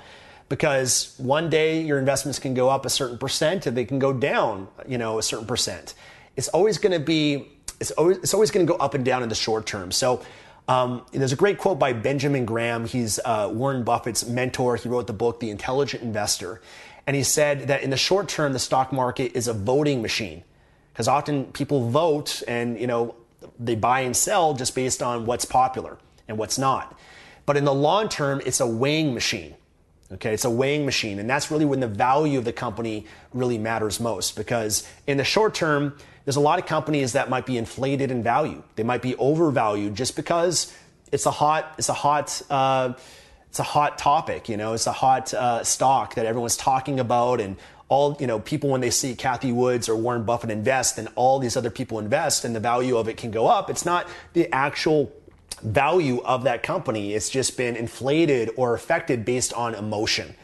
Because 0.49 1.13
one 1.17 1.49
day 1.49 1.81
your 1.81 1.99
investments 1.99 2.39
can 2.39 2.53
go 2.53 2.69
up 2.69 2.85
a 2.85 2.89
certain 2.89 3.17
percent 3.17 3.65
and 3.65 3.75
they 3.75 3.85
can 3.85 3.99
go 3.99 4.13
down, 4.13 4.67
you 4.87 4.97
know, 4.97 5.19
a 5.19 5.23
certain 5.23 5.45
percent. 5.45 5.93
It's 6.35 6.47
always 6.49 6.77
going 6.77 6.93
to 6.93 7.03
be 7.03 7.49
it's 7.79 7.91
always, 7.91 8.17
it's 8.17 8.33
always 8.33 8.51
going 8.51 8.65
to 8.65 8.71
go 8.71 8.77
up 8.79 8.93
and 8.93 9.05
down 9.05 9.23
in 9.23 9.29
the 9.29 9.35
short 9.35 9.65
term. 9.65 9.91
So 9.91 10.23
um, 10.67 11.05
there's 11.11 11.31
a 11.31 11.37
great 11.37 11.57
quote 11.57 11.79
by 11.79 11.93
Benjamin 11.93 12.45
Graham. 12.45 12.85
He's 12.85 13.19
uh, 13.23 13.49
Warren 13.53 13.83
Buffett's 13.83 14.25
mentor. 14.25 14.75
He 14.75 14.89
wrote 14.89 15.07
the 15.07 15.13
book, 15.13 15.39
The 15.39 15.49
Intelligent 15.49 16.03
Investor. 16.03 16.61
And 17.05 17.15
he 17.15 17.23
said 17.23 17.67
that 17.67 17.83
in 17.83 17.89
the 17.89 17.97
short 17.97 18.27
term, 18.27 18.53
the 18.53 18.59
stock 18.59 18.91
market 18.91 19.33
is 19.35 19.47
a 19.47 19.53
voting 19.53 20.01
machine. 20.01 20.43
Because 20.91 21.07
often 21.07 21.45
people 21.45 21.89
vote 21.89 22.41
and, 22.47 22.79
you 22.79 22.87
know, 22.87 23.15
they 23.59 23.75
buy 23.75 24.01
and 24.01 24.17
sell 24.17 24.53
just 24.55 24.75
based 24.75 25.01
on 25.01 25.25
what's 25.25 25.45
popular 25.45 25.97
and 26.27 26.37
what's 26.37 26.57
not. 26.57 26.99
But 27.45 27.55
in 27.55 27.63
the 27.63 27.73
long 27.73 28.09
term, 28.09 28.41
it's 28.45 28.59
a 28.59 28.67
weighing 28.67 29.13
machine. 29.13 29.55
Okay, 30.13 30.33
it's 30.33 30.45
a 30.45 30.49
weighing 30.49 30.85
machine. 30.85 31.19
And 31.19 31.29
that's 31.29 31.51
really 31.51 31.65
when 31.65 31.81
the 31.81 31.87
value 31.87 32.39
of 32.39 32.45
the 32.45 32.53
company 32.53 33.05
really 33.33 33.57
matters 33.57 33.99
most. 33.99 34.37
Because 34.37 34.87
in 35.05 35.17
the 35.17 35.25
short 35.25 35.53
term, 35.53 35.97
there's 36.23 36.37
a 36.37 36.41
lot 36.41 36.59
of 36.59 36.65
companies 36.65 37.13
that 37.13 37.29
might 37.29 37.45
be 37.45 37.57
inflated 37.57 38.09
in 38.09 38.23
value. 38.23 38.63
They 38.75 38.83
might 38.83 39.01
be 39.01 39.15
overvalued 39.15 39.95
just 39.95 40.15
because 40.15 40.73
it's 41.11 41.25
a 41.25 41.31
hot, 41.31 41.73
it's 41.77 41.89
a 41.89 41.93
hot, 41.93 42.41
uh, 42.49 42.93
it's 43.49 43.59
a 43.59 43.63
hot 43.63 43.97
topic. 43.97 44.49
You 44.49 44.57
know, 44.57 44.73
it's 44.73 44.87
a 44.87 44.91
hot 44.91 45.33
uh, 45.33 45.63
stock 45.63 46.15
that 46.15 46.25
everyone's 46.25 46.57
talking 46.57 46.99
about, 46.99 47.41
and 47.41 47.57
all 47.89 48.17
you 48.19 48.27
know, 48.27 48.39
people 48.39 48.69
when 48.69 48.81
they 48.81 48.89
see 48.89 49.15
Cathie 49.15 49.53
Woods 49.53 49.87
or 49.87 49.95
Warren 49.95 50.23
Buffett 50.23 50.51
invest, 50.51 50.97
and 50.97 51.07
all 51.15 51.39
these 51.39 51.55
other 51.55 51.69
people 51.69 51.99
invest, 51.99 52.45
and 52.45 52.55
the 52.55 52.59
value 52.59 52.97
of 52.97 53.07
it 53.07 53.17
can 53.17 53.31
go 53.31 53.47
up. 53.47 53.69
It's 53.69 53.85
not 53.85 54.07
the 54.33 54.51
actual 54.53 55.11
value 55.61 56.21
of 56.21 56.43
that 56.43 56.63
company. 56.63 57.13
It's 57.13 57.29
just 57.29 57.57
been 57.57 57.75
inflated 57.75 58.51
or 58.55 58.73
affected 58.73 59.25
based 59.25 59.53
on 59.53 59.75
emotion. 59.75 60.35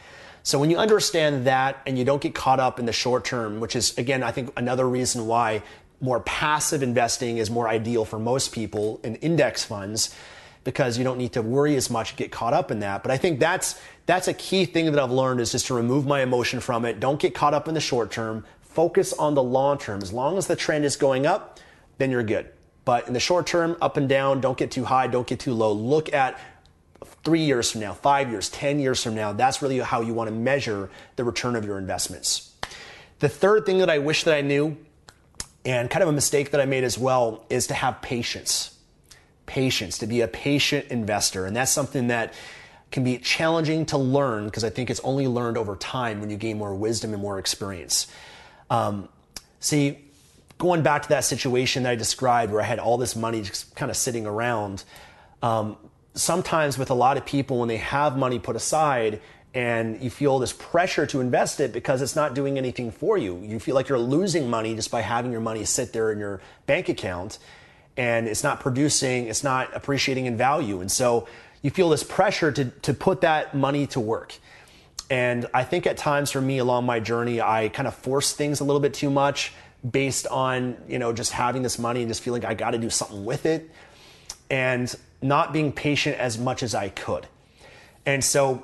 So 0.42 0.58
when 0.58 0.70
you 0.70 0.76
understand 0.76 1.46
that 1.46 1.80
and 1.86 1.98
you 1.98 2.04
don't 2.04 2.20
get 2.20 2.34
caught 2.34 2.60
up 2.60 2.78
in 2.78 2.86
the 2.86 2.92
short 2.92 3.24
term, 3.24 3.60
which 3.60 3.74
is 3.74 3.96
again, 3.96 4.22
I 4.22 4.30
think 4.30 4.52
another 4.56 4.88
reason 4.88 5.26
why 5.26 5.62
more 6.00 6.20
passive 6.20 6.82
investing 6.82 7.38
is 7.38 7.50
more 7.50 7.68
ideal 7.68 8.04
for 8.04 8.18
most 8.18 8.52
people 8.52 9.00
in 9.02 9.16
index 9.16 9.64
funds 9.64 10.14
because 10.64 10.98
you 10.98 11.04
don't 11.04 11.18
need 11.18 11.32
to 11.32 11.42
worry 11.42 11.76
as 11.76 11.90
much 11.90 12.16
get 12.16 12.30
caught 12.30 12.52
up 12.52 12.70
in 12.70 12.80
that 12.80 13.02
but 13.02 13.10
i 13.10 13.16
think 13.16 13.38
that's 13.40 13.80
that's 14.06 14.28
a 14.28 14.34
key 14.34 14.64
thing 14.64 14.86
that 14.86 14.98
i've 14.98 15.10
learned 15.10 15.40
is 15.40 15.52
just 15.52 15.66
to 15.66 15.74
remove 15.74 16.06
my 16.06 16.20
emotion 16.20 16.60
from 16.60 16.84
it 16.84 17.00
don't 17.00 17.20
get 17.20 17.34
caught 17.34 17.54
up 17.54 17.68
in 17.68 17.74
the 17.74 17.80
short 17.80 18.10
term 18.10 18.44
focus 18.60 19.12
on 19.14 19.34
the 19.34 19.42
long 19.42 19.78
term 19.78 20.02
as 20.02 20.12
long 20.12 20.36
as 20.36 20.46
the 20.46 20.56
trend 20.56 20.84
is 20.84 20.96
going 20.96 21.26
up 21.26 21.58
then 21.98 22.10
you're 22.10 22.22
good 22.22 22.48
but 22.84 23.06
in 23.06 23.14
the 23.14 23.20
short 23.20 23.46
term 23.46 23.76
up 23.80 23.96
and 23.96 24.08
down 24.08 24.40
don't 24.40 24.58
get 24.58 24.70
too 24.70 24.84
high 24.84 25.06
don't 25.06 25.26
get 25.26 25.40
too 25.40 25.52
low 25.52 25.72
look 25.72 26.12
at 26.12 26.38
three 27.24 27.40
years 27.40 27.70
from 27.70 27.80
now, 27.80 27.94
five 27.94 28.30
years, 28.30 28.48
10 28.50 28.78
years 28.78 29.02
from 29.02 29.14
now. 29.14 29.32
That's 29.32 29.62
really 29.62 29.78
how 29.78 30.02
you 30.02 30.14
want 30.14 30.28
to 30.28 30.34
measure 30.34 30.90
the 31.16 31.24
return 31.24 31.56
of 31.56 31.64
your 31.64 31.78
investments. 31.78 32.52
The 33.20 33.28
third 33.28 33.66
thing 33.66 33.78
that 33.78 33.90
I 33.90 33.98
wish 33.98 34.24
that 34.24 34.34
I 34.34 34.42
knew, 34.42 34.76
and 35.64 35.88
kind 35.88 36.02
of 36.02 36.08
a 36.08 36.12
mistake 36.12 36.50
that 36.50 36.60
I 36.60 36.66
made 36.66 36.84
as 36.84 36.98
well, 36.98 37.44
is 37.48 37.68
to 37.68 37.74
have 37.74 38.02
patience. 38.02 38.76
Patience, 39.46 39.98
to 39.98 40.06
be 40.06 40.20
a 40.20 40.28
patient 40.28 40.86
investor. 40.88 41.46
And 41.46 41.56
that's 41.56 41.72
something 41.72 42.08
that 42.08 42.34
can 42.90 43.02
be 43.04 43.18
challenging 43.18 43.86
to 43.86 43.98
learn 43.98 44.44
because 44.44 44.62
I 44.62 44.70
think 44.70 44.90
it's 44.90 45.00
only 45.00 45.26
learned 45.26 45.56
over 45.56 45.76
time 45.76 46.20
when 46.20 46.30
you 46.30 46.36
gain 46.36 46.58
more 46.58 46.74
wisdom 46.74 47.12
and 47.12 47.22
more 47.22 47.38
experience. 47.38 48.06
Um, 48.70 49.08
see, 49.60 49.98
going 50.58 50.82
back 50.82 51.02
to 51.02 51.08
that 51.10 51.24
situation 51.24 51.82
that 51.82 51.90
I 51.90 51.94
described 51.96 52.52
where 52.52 52.60
I 52.60 52.64
had 52.64 52.78
all 52.78 52.96
this 52.96 53.16
money 53.16 53.42
just 53.42 53.74
kind 53.74 53.90
of 53.90 53.96
sitting 53.96 54.26
around, 54.26 54.84
um, 55.42 55.76
sometimes 56.14 56.78
with 56.78 56.90
a 56.90 56.94
lot 56.94 57.16
of 57.16 57.26
people 57.26 57.58
when 57.58 57.68
they 57.68 57.78
have 57.78 58.16
money 58.16 58.38
put 58.38 58.56
aside 58.56 59.20
and 59.52 60.02
you 60.02 60.10
feel 60.10 60.38
this 60.38 60.52
pressure 60.52 61.06
to 61.06 61.20
invest 61.20 61.60
it 61.60 61.72
because 61.72 62.02
it's 62.02 62.16
not 62.16 62.34
doing 62.34 62.58
anything 62.58 62.90
for 62.90 63.16
you. 63.16 63.38
You 63.40 63.60
feel 63.60 63.74
like 63.74 63.88
you're 63.88 63.98
losing 63.98 64.50
money 64.50 64.74
just 64.74 64.90
by 64.90 65.00
having 65.00 65.30
your 65.30 65.40
money 65.40 65.64
sit 65.64 65.92
there 65.92 66.10
in 66.10 66.18
your 66.18 66.40
bank 66.66 66.88
account 66.88 67.38
and 67.96 68.26
it's 68.26 68.42
not 68.42 68.58
producing, 68.58 69.28
it's 69.28 69.44
not 69.44 69.74
appreciating 69.74 70.26
in 70.26 70.36
value. 70.36 70.80
And 70.80 70.90
so 70.90 71.28
you 71.62 71.70
feel 71.70 71.88
this 71.88 72.02
pressure 72.02 72.50
to, 72.50 72.64
to 72.64 72.92
put 72.92 73.20
that 73.20 73.54
money 73.54 73.86
to 73.88 74.00
work. 74.00 74.36
And 75.08 75.46
I 75.54 75.62
think 75.62 75.86
at 75.86 75.96
times 75.96 76.32
for 76.32 76.40
me 76.40 76.58
along 76.58 76.86
my 76.86 76.98
journey, 76.98 77.40
I 77.40 77.68
kind 77.68 77.86
of 77.86 77.94
force 77.94 78.32
things 78.32 78.58
a 78.58 78.64
little 78.64 78.80
bit 78.80 78.94
too 78.94 79.10
much 79.10 79.52
based 79.88 80.26
on, 80.26 80.76
you 80.88 80.98
know, 80.98 81.12
just 81.12 81.32
having 81.32 81.62
this 81.62 81.78
money 81.78 82.00
and 82.00 82.08
just 82.08 82.22
feeling 82.22 82.44
I 82.44 82.54
got 82.54 82.70
to 82.70 82.78
do 82.78 82.90
something 82.90 83.24
with 83.24 83.46
it. 83.46 83.70
And 84.50 84.94
not 85.24 85.52
being 85.52 85.72
patient 85.72 86.18
as 86.18 86.38
much 86.38 86.62
as 86.62 86.74
I 86.74 86.90
could. 86.90 87.26
And 88.04 88.22
so 88.22 88.62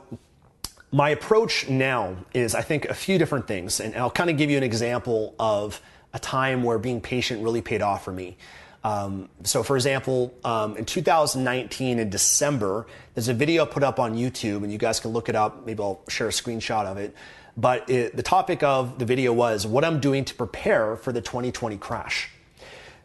my 0.92 1.10
approach 1.10 1.68
now 1.68 2.16
is, 2.34 2.54
I 2.54 2.62
think, 2.62 2.84
a 2.84 2.94
few 2.94 3.18
different 3.18 3.48
things. 3.48 3.80
And 3.80 3.96
I'll 3.96 4.10
kind 4.10 4.28
of 4.28 4.36
give 4.36 4.50
you 4.50 4.58
an 4.58 4.62
example 4.62 5.34
of 5.38 5.80
a 6.12 6.18
time 6.18 6.62
where 6.62 6.78
being 6.78 7.00
patient 7.00 7.42
really 7.42 7.62
paid 7.62 7.80
off 7.80 8.04
for 8.04 8.12
me. 8.12 8.36
Um, 8.82 9.28
so, 9.44 9.62
for 9.62 9.76
example, 9.76 10.34
um, 10.44 10.76
in 10.76 10.84
2019, 10.84 11.98
in 11.98 12.10
December, 12.10 12.86
there's 13.14 13.28
a 13.28 13.34
video 13.34 13.66
put 13.66 13.82
up 13.82 14.00
on 14.00 14.14
YouTube, 14.14 14.62
and 14.62 14.72
you 14.72 14.78
guys 14.78 15.00
can 15.00 15.12
look 15.12 15.28
it 15.28 15.36
up. 15.36 15.66
Maybe 15.66 15.82
I'll 15.82 16.00
share 16.08 16.28
a 16.28 16.30
screenshot 16.30 16.86
of 16.86 16.96
it. 16.96 17.14
But 17.61 17.90
it, 17.90 18.17
the 18.17 18.23
topic 18.23 18.62
of 18.62 18.99
the 18.99 19.05
video 19.05 19.35
was 19.35 19.67
what 19.67 19.85
I'm 19.85 20.00
doing 20.00 20.25
to 20.25 20.35
prepare 20.35 20.97
for 20.97 21.12
the 21.12 21.21
2020 21.21 21.76
crash. 21.76 22.31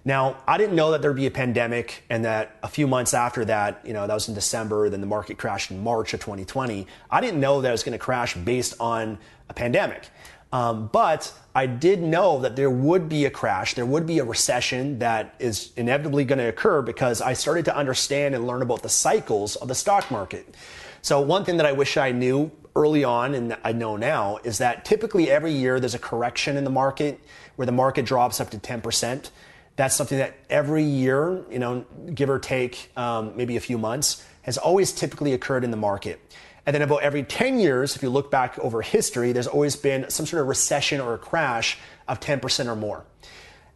Now, 0.06 0.38
I 0.48 0.58
didn't 0.58 0.76
know 0.76 0.92
that 0.92 1.02
there'd 1.02 1.16
be 1.16 1.26
a 1.26 1.32
pandemic 1.32 2.04
and 2.10 2.24
that 2.24 2.56
a 2.64 2.68
few 2.68 2.88
months 2.88 3.14
after 3.14 3.44
that, 3.46 3.82
you 3.84 3.92
know, 3.92 4.08
that 4.08 4.14
was 4.14 4.30
in 4.30 4.36
December, 4.36 4.88
then 4.90 5.02
the 5.02 5.08
market 5.08 5.38
crashed 5.38 5.72
in 5.72 5.84
March 5.84 6.14
of 6.14 6.22
2020. 6.22 6.88
I 7.10 7.22
didn't 7.22 7.40
know 7.42 7.60
that 7.60 7.68
it 7.68 7.72
was 7.72 7.84
going 7.84 7.98
to 7.98 8.00
crash 8.00 8.36
based 8.36 8.76
on 8.80 9.18
a 9.50 9.54
pandemic. 9.54 10.08
Um, 10.54 10.88
but 10.94 11.34
I 11.54 11.66
did 11.66 12.02
know 12.02 12.40
that 12.40 12.56
there 12.56 12.70
would 12.70 13.10
be 13.10 13.26
a 13.26 13.32
crash, 13.32 13.74
there 13.74 13.86
would 13.86 14.06
be 14.06 14.20
a 14.20 14.24
recession 14.24 15.00
that 15.00 15.36
is 15.40 15.74
inevitably 15.76 16.24
going 16.24 16.40
to 16.40 16.48
occur 16.48 16.82
because 16.82 17.20
I 17.20 17.34
started 17.34 17.66
to 17.66 17.76
understand 17.76 18.36
and 18.36 18.48
learn 18.48 18.62
about 18.62 18.84
the 18.84 18.90
cycles 18.90 19.58
of 19.58 19.68
the 19.68 19.76
stock 19.76 20.10
market. 20.12 20.56
So, 21.02 21.20
one 21.20 21.44
thing 21.44 21.58
that 21.58 21.66
I 21.66 21.74
wish 21.74 21.98
I 21.98 22.12
knew 22.12 22.52
early 22.75 23.03
on, 23.03 23.34
and 23.34 23.58
I 23.63 23.72
know 23.72 23.96
now, 23.96 24.39
is 24.44 24.58
that 24.58 24.86
typically 24.86 25.32
every 25.32 25.53
year 25.53 25.79
there's 25.79 25.96
a 25.96 26.00
correction 26.00 26.58
in 26.58 26.63
the 26.63 26.70
market 26.70 27.20
where 27.55 27.65
the 27.65 27.72
market 27.72 28.05
drops 28.05 28.41
up 28.41 28.50
to 28.51 28.58
10%. 28.58 29.29
That's 29.77 29.96
something 29.96 30.17
that 30.17 30.36
every 30.50 30.84
year, 30.84 31.44
you 31.50 31.60
know, 31.60 31.86
give 32.13 32.29
or 32.29 32.39
take 32.39 32.91
um, 32.98 33.34
maybe 33.36 33.58
a 33.58 33.62
few 33.62 33.77
months, 33.77 34.25
has 34.44 34.58
always 34.58 34.91
typically 34.91 35.34
occurred 35.34 35.63
in 35.63 35.72
the 35.72 35.77
market. 35.77 36.20
And 36.65 36.74
then 36.74 36.82
about 36.82 37.03
every 37.03 37.24
10 37.24 37.60
years, 37.60 37.96
if 37.96 38.03
you 38.03 38.10
look 38.10 38.32
back 38.32 38.58
over 38.60 38.82
history, 38.82 39.32
there's 39.32 39.48
always 39.48 39.75
been 39.75 40.10
some 40.10 40.25
sort 40.25 40.41
of 40.41 40.48
recession 40.48 41.00
or 41.00 41.13
a 41.13 41.17
crash 41.17 41.77
of 42.08 42.20
10% 42.20 42.67
or 42.67 42.75
more. 42.75 43.05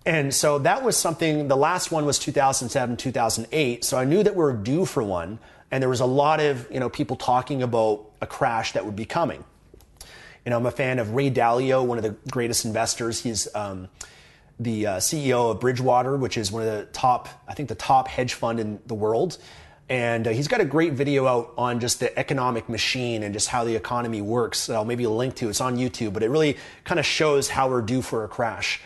And 0.06 0.34
so 0.34 0.60
that 0.60 0.84
was 0.84 0.98
something, 0.98 1.48
the 1.50 1.58
last 1.58 1.92
one 1.92 2.06
was 2.06 2.18
2007, 2.18 2.98
2008. 2.98 3.84
So 3.84 3.98
I 3.98 4.06
knew 4.06 4.24
that 4.24 4.34
we 4.34 4.40
were 4.40 4.54
due 4.54 4.86
for 4.86 5.04
one. 5.04 5.40
And 5.72 5.82
there 5.82 5.90
was 5.90 6.00
a 6.00 6.06
lot 6.06 6.40
of, 6.40 6.70
you 6.72 6.80
know, 6.80 6.90
people 6.90 7.16
talking 7.16 7.62
about 7.62 8.10
a 8.22 8.28
crash 8.28 8.74
that 8.74 8.86
would 8.86 8.96
be 8.96 9.06
coming. 9.06 9.44
You 10.46 10.52
know, 10.52 10.58
I'm 10.58 10.66
a 10.66 10.72
fan 10.72 11.00
of 11.00 11.14
Ray 11.14 11.30
Dalio, 11.30 11.86
one 11.86 11.98
of 11.98 12.04
the 12.04 12.16
greatest 12.32 12.66
investors. 12.66 13.22
He's, 13.22 13.54
um, 13.56 13.90
the 14.60 14.88
uh, 14.88 14.98
CEO 14.98 15.52
of 15.52 15.60
Bridgewater, 15.60 16.18
which 16.18 16.38
is 16.38 16.52
one 16.52 16.64
of 16.64 16.68
the 16.68 16.86
top, 16.92 17.30
I 17.48 17.54
think, 17.54 17.70
the 17.70 17.76
top 17.76 18.08
hedge 18.08 18.34
fund 18.34 18.60
in 18.60 18.80
the 18.88 18.94
world. 18.96 19.38
And 19.88 20.28
uh, 20.28 20.32
he's 20.32 20.48
got 20.48 20.62
a 20.62 20.66
great 20.66 20.94
video 20.94 21.26
out 21.26 21.54
on 21.58 21.80
just 21.80 22.00
the 22.00 22.18
economic 22.18 22.70
machine 22.70 23.24
and 23.24 23.34
just 23.34 23.48
how 23.48 23.64
the 23.64 23.76
economy 23.76 24.22
works 24.22 24.68
that 24.68 24.76
I'll 24.76 24.86
maybe 24.86 25.08
link 25.08 25.36
to. 25.36 25.50
It's 25.50 25.62
on 25.62 25.78
YouTube, 25.78 26.14
but 26.14 26.22
it 26.22 26.30
really 26.30 26.58
kind 26.84 27.00
of 27.00 27.06
shows 27.06 27.50
how 27.50 27.70
we're 27.70 27.82
due 27.82 28.02
for 28.02 28.24
a 28.24 28.28
crash. 28.28 28.82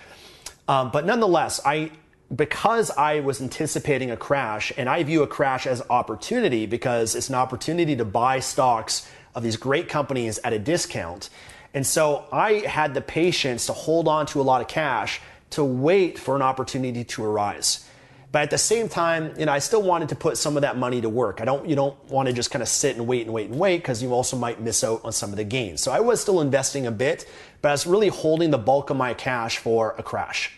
Um, 0.68 0.92
but 0.92 1.06
nonetheless, 1.06 1.60
I 1.66 1.92
because 2.36 2.89
I 2.92 3.20
was 3.20 3.42
anticipating 3.42 4.12
a 4.12 4.18
crash, 4.18 4.72
and 4.77 4.89
I 4.89 5.03
view 5.03 5.24
a 5.24 5.27
crash 5.27 5.68
as 5.68 5.82
opportunity 5.89 6.65
because 6.65 7.15
it's 7.15 7.30
an 7.30 7.36
opportunity 7.36 7.96
to 7.96 8.06
buy 8.06 8.39
stocks 8.39 9.08
of 9.36 9.44
these 9.44 9.58
great 9.58 9.89
companies 9.89 10.39
at 10.44 10.53
a 10.53 10.60
discount. 10.60 11.30
And 11.74 11.86
so 11.86 12.25
I 12.32 12.63
had 12.68 12.94
the 12.94 13.01
patience 13.01 13.65
to 13.68 13.74
hold 13.74 14.08
on 14.08 14.25
to 14.27 14.42
a 14.42 14.44
lot 14.44 14.62
of 14.62 14.68
cash 14.68 15.22
to 15.51 15.63
wait 15.63 16.18
for 16.18 16.36
an 16.36 16.42
opportunity 16.42 17.03
to 17.03 17.24
arise. 17.24 17.88
But 18.32 18.42
at 18.42 18.50
the 18.50 18.58
same 18.58 18.89
time, 18.89 19.34
you 19.38 19.46
know, 19.46 19.51
I 19.51 19.60
still 19.60 19.84
wanted 19.84 20.10
to 20.10 20.15
put 20.15 20.38
some 20.39 20.58
of 20.58 20.62
that 20.62 20.75
money 20.75 21.01
to 21.01 21.10
work. 21.10 21.39
I 21.39 21.46
don't, 21.46 21.70
you 21.70 21.75
don't 21.75 21.96
want 22.10 22.27
to 22.27 22.34
just 22.34 22.50
kind 22.50 22.63
of 22.63 22.68
sit 22.68 22.98
and 22.98 23.06
wait 23.06 23.25
and 23.25 23.34
wait 23.34 23.51
and 23.51 23.60
wait 23.60 23.77
because 23.77 24.01
you 24.01 24.12
also 24.12 24.36
might 24.36 24.60
miss 24.60 24.84
out 24.84 25.01
on 25.03 25.12
some 25.12 25.30
of 25.30 25.36
the 25.36 25.44
gains. 25.44 25.82
So 25.82 25.92
I 25.92 26.00
was 26.00 26.20
still 26.20 26.42
investing 26.42 26.88
a 26.88 26.92
bit, 26.92 27.30
but 27.62 27.70
I 27.70 27.72
was 27.74 27.86
really 27.86 28.08
holding 28.08 28.50
the 28.50 28.58
bulk 28.58 28.89
of 28.89 28.98
my 28.98 29.13
cash 29.13 29.60
for 29.60 29.94
a 30.00 30.03
crash. 30.03 30.51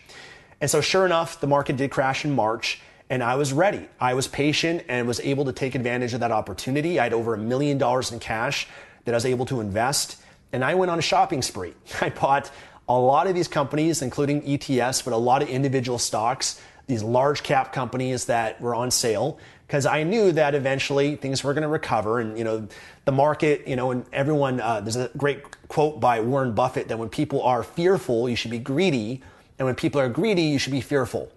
And 0.60 0.70
so 0.70 0.80
sure 0.80 1.04
enough, 1.04 1.40
the 1.40 1.46
market 1.46 1.76
did 1.76 1.90
crash 1.90 2.24
in 2.24 2.34
March. 2.34 2.80
And 3.08 3.22
I 3.22 3.36
was 3.36 3.52
ready. 3.52 3.88
I 4.00 4.14
was 4.14 4.26
patient 4.26 4.84
and 4.88 5.06
was 5.06 5.20
able 5.20 5.44
to 5.44 5.52
take 5.52 5.74
advantage 5.74 6.12
of 6.12 6.20
that 6.20 6.32
opportunity. 6.32 6.98
I 6.98 7.04
had 7.04 7.12
over 7.12 7.34
a 7.34 7.38
million 7.38 7.78
dollars 7.78 8.10
in 8.10 8.18
cash 8.18 8.66
that 9.04 9.14
I 9.14 9.16
was 9.16 9.26
able 9.26 9.46
to 9.46 9.60
invest. 9.60 10.16
And 10.52 10.64
I 10.64 10.74
went 10.74 10.90
on 10.90 10.98
a 10.98 11.02
shopping 11.02 11.42
spree. 11.42 11.74
I 12.00 12.10
bought 12.10 12.50
a 12.88 12.98
lot 12.98 13.26
of 13.26 13.34
these 13.34 13.48
companies, 13.48 14.02
including 14.02 14.42
ETFs, 14.42 15.04
but 15.04 15.12
a 15.12 15.16
lot 15.16 15.42
of 15.42 15.48
individual 15.48 15.98
stocks, 15.98 16.60
these 16.86 17.02
large 17.02 17.42
cap 17.42 17.72
companies 17.72 18.26
that 18.26 18.60
were 18.60 18.74
on 18.74 18.90
sale, 18.90 19.38
because 19.66 19.86
I 19.86 20.04
knew 20.04 20.30
that 20.32 20.54
eventually 20.54 21.16
things 21.16 21.42
were 21.42 21.52
going 21.52 21.62
to 21.62 21.68
recover. 21.68 22.20
And, 22.20 22.38
you 22.38 22.44
know, 22.44 22.68
the 23.04 23.12
market, 23.12 23.66
you 23.66 23.74
know, 23.74 23.90
and 23.90 24.04
everyone, 24.12 24.60
uh, 24.60 24.80
there's 24.80 24.96
a 24.96 25.10
great 25.16 25.68
quote 25.68 25.98
by 25.98 26.20
Warren 26.20 26.54
Buffett 26.54 26.88
that 26.88 26.98
when 26.98 27.08
people 27.08 27.42
are 27.42 27.64
fearful, 27.64 28.28
you 28.28 28.36
should 28.36 28.52
be 28.52 28.60
greedy. 28.60 29.22
And 29.58 29.66
when 29.66 29.74
people 29.74 30.00
are 30.00 30.08
greedy, 30.08 30.42
you 30.42 30.58
should 30.58 30.72
be 30.72 30.80
fearful. 30.80 31.30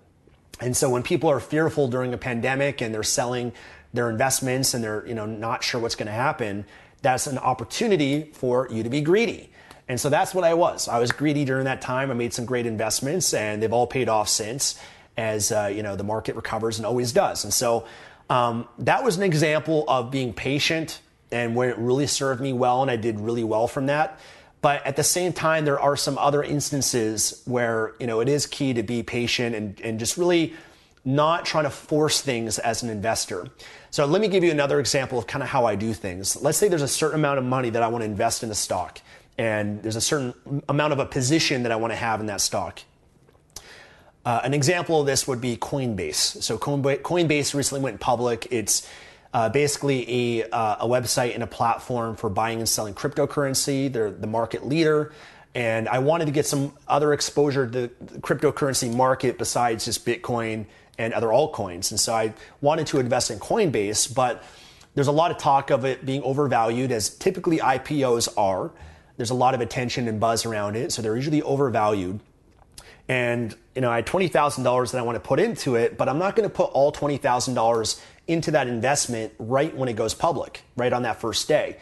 And 0.59 0.75
so 0.75 0.89
when 0.89 1.03
people 1.03 1.29
are 1.29 1.39
fearful 1.39 1.88
during 1.88 2.13
a 2.13 2.17
pandemic 2.17 2.81
and 2.81 2.93
they're 2.93 3.03
selling 3.03 3.53
their 3.93 4.09
investments 4.09 4.73
and 4.73 4.83
they're, 4.83 5.07
you 5.07 5.15
know, 5.15 5.25
not 5.25 5.63
sure 5.63 5.79
what's 5.79 5.95
going 5.95 6.07
to 6.07 6.13
happen, 6.13 6.65
that's 7.01 7.27
an 7.27 7.38
opportunity 7.38 8.29
for 8.33 8.67
you 8.69 8.83
to 8.83 8.89
be 8.89 9.01
greedy. 9.01 9.49
And 9.88 9.99
so 9.99 10.09
that's 10.09 10.35
what 10.35 10.43
I 10.43 10.53
was. 10.53 10.88
I 10.88 10.99
was 10.99 11.11
greedy 11.11 11.45
during 11.45 11.65
that 11.65 11.81
time. 11.81 12.11
I 12.11 12.13
made 12.13 12.33
some 12.33 12.45
great 12.45 12.65
investments 12.65 13.33
and 13.33 13.63
they've 13.63 13.73
all 13.73 13.88
paid 13.88 14.09
off 14.09 14.29
since 14.29 14.79
as, 15.17 15.51
uh, 15.51 15.71
you 15.73 15.81
know, 15.81 15.95
the 15.95 16.03
market 16.03 16.35
recovers 16.35 16.77
and 16.77 16.85
always 16.85 17.11
does. 17.11 17.43
And 17.43 17.53
so 17.53 17.85
um, 18.29 18.67
that 18.77 19.03
was 19.03 19.17
an 19.17 19.23
example 19.23 19.85
of 19.88 20.11
being 20.11 20.33
patient 20.33 21.01
and 21.31 21.55
where 21.55 21.69
it 21.69 21.77
really 21.77 22.07
served 22.07 22.41
me 22.41 22.53
well 22.53 22.81
and 22.81 22.91
I 22.91 22.97
did 22.97 23.19
really 23.19 23.43
well 23.43 23.67
from 23.67 23.88
that. 23.88 24.19
But 24.61 24.85
at 24.85 24.95
the 24.95 25.03
same 25.03 25.31
time, 25.31 25.65
there 25.65 25.79
are 25.79 25.95
some 25.95 26.17
other 26.17 26.43
instances 26.43 27.41
where, 27.45 27.93
you 27.99 28.07
know, 28.07 28.19
it 28.19 28.27
is 28.27 28.45
key 28.45 28.73
to 28.73 28.83
be 28.83 29.03
patient 29.03 29.55
and, 29.55 29.79
and 29.81 29.99
just 29.99 30.17
really 30.17 30.53
not 31.05 31.45
trying 31.45 31.63
to 31.63 31.69
force 31.69 32.19
things 32.21 32.59
as 32.59 32.83
an 32.83 32.89
investor. 32.89 33.47
So 33.89 34.05
let 34.05 34.21
me 34.21 34.27
give 34.27 34.43
you 34.43 34.51
another 34.51 34.79
example 34.79 35.17
of 35.17 35.27
kind 35.27 35.41
of 35.41 35.49
how 35.49 35.65
I 35.65 35.75
do 35.75 35.93
things. 35.93 36.41
Let's 36.41 36.57
say 36.57 36.67
there's 36.67 36.81
a 36.81 36.87
certain 36.89 37.19
amount 37.19 37.39
of 37.39 37.45
money 37.45 37.69
that 37.69 37.81
I 37.81 37.87
want 37.87 38.01
to 38.01 38.05
invest 38.05 38.43
in 38.43 38.51
a 38.51 38.55
stock, 38.55 38.99
and 39.37 39.81
there's 39.81 39.95
a 39.95 40.01
certain 40.01 40.33
amount 40.67 40.91
of 40.93 40.99
a 40.99 41.05
position 41.05 41.63
that 41.63 41.71
I 41.71 41.77
want 41.77 41.93
to 41.93 41.97
have 41.97 42.19
in 42.19 42.25
that 42.25 42.41
stock. 42.41 42.81
Uh, 44.25 44.41
an 44.43 44.53
example 44.53 44.99
of 44.99 45.07
this 45.07 45.27
would 45.27 45.39
be 45.39 45.55
Coinbase. 45.55 46.43
So 46.43 46.57
Coinbase 46.57 47.53
recently 47.53 47.81
went 47.81 48.01
public. 48.01 48.47
It's 48.51 48.87
uh, 49.33 49.50
basically 49.50 50.41
a, 50.41 50.50
uh, 50.50 50.77
a 50.79 50.88
website 50.88 51.33
and 51.33 51.43
a 51.43 51.48
platform 51.48 52.15
for 52.15 52.29
buying 52.29 52.59
and 52.59 52.69
selling 52.69 52.93
cryptocurrency. 52.93 53.91
They're 53.91 54.12
the 54.12 54.27
market 54.27 54.65
leader. 54.65 55.12
And 55.55 55.89
I 55.89 56.00
wanted 56.00 56.25
to 56.25 56.31
get 56.31 56.45
some 56.45 56.74
other 56.88 57.13
exposure 57.13 57.65
to 57.65 57.71
the 57.71 58.19
cryptocurrency 58.19 58.93
market 58.93 59.38
besides 59.38 59.86
just 59.86 60.05
Bitcoin 60.05 60.65
and 60.98 61.13
other 61.13 61.27
altcoins. 61.27 61.91
And 61.91 62.00
so 62.00 62.13
I 62.13 62.33
wanted 62.62 62.88
to 62.88 63.00
invest 63.00 63.31
in 63.31 63.39
Coinbase, 63.39 64.13
but 64.13 64.43
there's 64.95 65.07
a 65.07 65.12
lot 65.12 65.31
of 65.31 65.38
talk 65.38 65.69
of 65.69 65.86
it 65.86 66.05
being 66.05 66.21
overvalued, 66.24 66.91
as 66.91 67.09
typically 67.09 67.59
IPOs 67.59 68.27
are. 68.38 68.71
There's 69.17 69.29
a 69.29 69.36
lot 69.36 69.53
of 69.53 69.62
attention 69.62 70.07
and 70.07 70.19
buzz 70.19 70.45
around 70.45 70.75
it, 70.75 70.91
so 70.91 71.01
they're 71.01 71.15
usually 71.15 71.41
overvalued. 71.41 72.19
And 73.07 73.55
you 73.75 73.81
know, 73.81 73.91
I 73.91 73.98
had 73.98 74.05
twenty 74.05 74.27
thousand 74.27 74.63
dollars 74.63 74.91
that 74.91 75.00
I 75.00 75.01
want 75.01 75.15
to 75.15 75.19
put 75.19 75.39
into 75.39 75.75
it, 75.75 75.98
but 75.98 76.07
I'm 76.07 76.19
not 76.19 76.36
going 76.36 76.48
to 76.48 76.53
put 76.53 76.71
all 76.71 76.91
twenty 76.91 77.17
thousand 77.17 77.55
dollars 77.55 78.01
into 78.29 78.51
that 78.51 78.67
investment 78.67 79.33
right 79.39 79.75
when 79.75 79.89
it 79.89 79.93
goes 79.93 80.13
public, 80.13 80.62
right 80.77 80.93
on 80.93 81.01
that 81.03 81.19
first 81.19 81.48
day. 81.48 81.77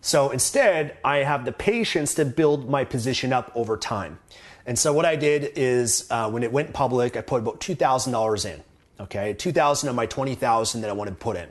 So 0.00 0.30
instead, 0.30 0.96
I 1.04 1.18
have 1.18 1.44
the 1.44 1.52
patience 1.52 2.14
to 2.14 2.24
build 2.24 2.70
my 2.70 2.84
position 2.84 3.32
up 3.32 3.50
over 3.54 3.76
time. 3.76 4.18
And 4.64 4.78
so 4.78 4.92
what 4.92 5.04
I 5.04 5.16
did 5.16 5.52
is 5.56 6.06
uh, 6.10 6.30
when 6.30 6.42
it 6.42 6.52
went 6.52 6.72
public, 6.72 7.16
I 7.16 7.22
put 7.22 7.42
about 7.42 7.60
$2,000 7.60 8.54
in. 8.54 8.62
Okay, 9.00 9.32
2,000 9.34 9.88
of 9.88 9.94
my 9.94 10.06
20,000 10.06 10.80
that 10.80 10.90
I 10.90 10.92
wanted 10.92 11.12
to 11.12 11.16
put 11.16 11.36
in. 11.36 11.48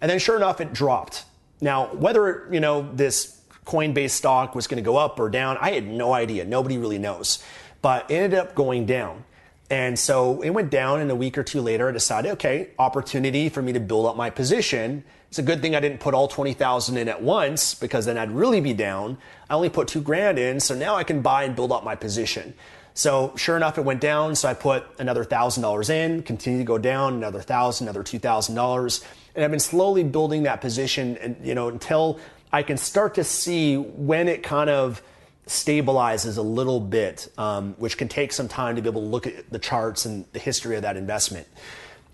And 0.00 0.10
then 0.10 0.18
sure 0.18 0.36
enough, 0.36 0.60
it 0.60 0.72
dropped. 0.72 1.24
Now, 1.60 1.94
whether, 1.94 2.48
you 2.50 2.60
know, 2.60 2.90
this 2.94 3.40
Coinbase 3.66 4.10
stock 4.10 4.54
was 4.54 4.66
going 4.66 4.82
to 4.82 4.86
go 4.86 4.96
up 4.96 5.20
or 5.20 5.28
down, 5.28 5.58
I 5.60 5.72
had 5.72 5.86
no 5.86 6.12
idea. 6.12 6.44
Nobody 6.44 6.78
really 6.78 6.98
knows. 6.98 7.42
But 7.82 8.10
it 8.10 8.14
ended 8.14 8.38
up 8.38 8.54
going 8.54 8.86
down. 8.86 9.24
And 9.70 9.98
so 9.98 10.40
it 10.40 10.50
went 10.50 10.70
down, 10.70 11.00
and 11.00 11.10
a 11.10 11.14
week 11.14 11.36
or 11.36 11.42
two 11.42 11.60
later, 11.60 11.88
I 11.88 11.92
decided, 11.92 12.32
okay, 12.32 12.70
opportunity 12.78 13.48
for 13.50 13.60
me 13.60 13.72
to 13.74 13.80
build 13.80 14.06
up 14.06 14.16
my 14.16 14.30
position. 14.30 15.04
It's 15.28 15.38
a 15.38 15.42
good 15.42 15.60
thing 15.60 15.76
I 15.76 15.80
didn't 15.80 16.00
put 16.00 16.14
all 16.14 16.26
20,000 16.26 16.96
in 16.96 17.08
at 17.08 17.22
once 17.22 17.74
because 17.74 18.06
then 18.06 18.16
I'd 18.16 18.30
really 18.30 18.62
be 18.62 18.72
down. 18.72 19.18
I 19.50 19.54
only 19.54 19.68
put 19.68 19.88
two 19.88 20.00
grand 20.00 20.38
in, 20.38 20.60
so 20.60 20.74
now 20.74 20.94
I 20.94 21.04
can 21.04 21.20
buy 21.20 21.44
and 21.44 21.54
build 21.54 21.70
up 21.70 21.84
my 21.84 21.94
position. 21.94 22.54
So 22.94 23.32
sure 23.36 23.56
enough, 23.56 23.78
it 23.78 23.82
went 23.82 24.00
down. 24.00 24.34
So 24.34 24.48
I 24.48 24.54
put 24.54 24.84
another 24.98 25.22
thousand 25.22 25.62
dollars 25.62 25.90
in, 25.90 26.22
continued 26.22 26.58
to 26.58 26.64
go 26.64 26.78
down, 26.78 27.14
another 27.14 27.40
thousand, 27.40 27.86
another 27.86 28.02
two 28.02 28.18
thousand 28.18 28.54
dollars, 28.56 29.04
and 29.36 29.44
I've 29.44 29.52
been 29.52 29.60
slowly 29.60 30.02
building 30.02 30.44
that 30.44 30.60
position, 30.60 31.16
and 31.18 31.36
you 31.44 31.54
know 31.54 31.68
until 31.68 32.18
I 32.52 32.64
can 32.64 32.76
start 32.76 33.14
to 33.14 33.22
see 33.22 33.76
when 33.76 34.26
it 34.26 34.42
kind 34.42 34.68
of 34.68 35.00
stabilizes 35.48 36.38
a 36.38 36.42
little 36.42 36.78
bit, 36.78 37.30
um, 37.38 37.74
which 37.78 37.96
can 37.96 38.06
take 38.06 38.32
some 38.32 38.48
time 38.48 38.76
to 38.76 38.82
be 38.82 38.88
able 38.88 39.00
to 39.00 39.06
look 39.06 39.26
at 39.26 39.50
the 39.50 39.58
charts 39.58 40.04
and 40.04 40.24
the 40.32 40.38
history 40.38 40.76
of 40.76 40.82
that 40.82 40.96
investment. 40.96 41.46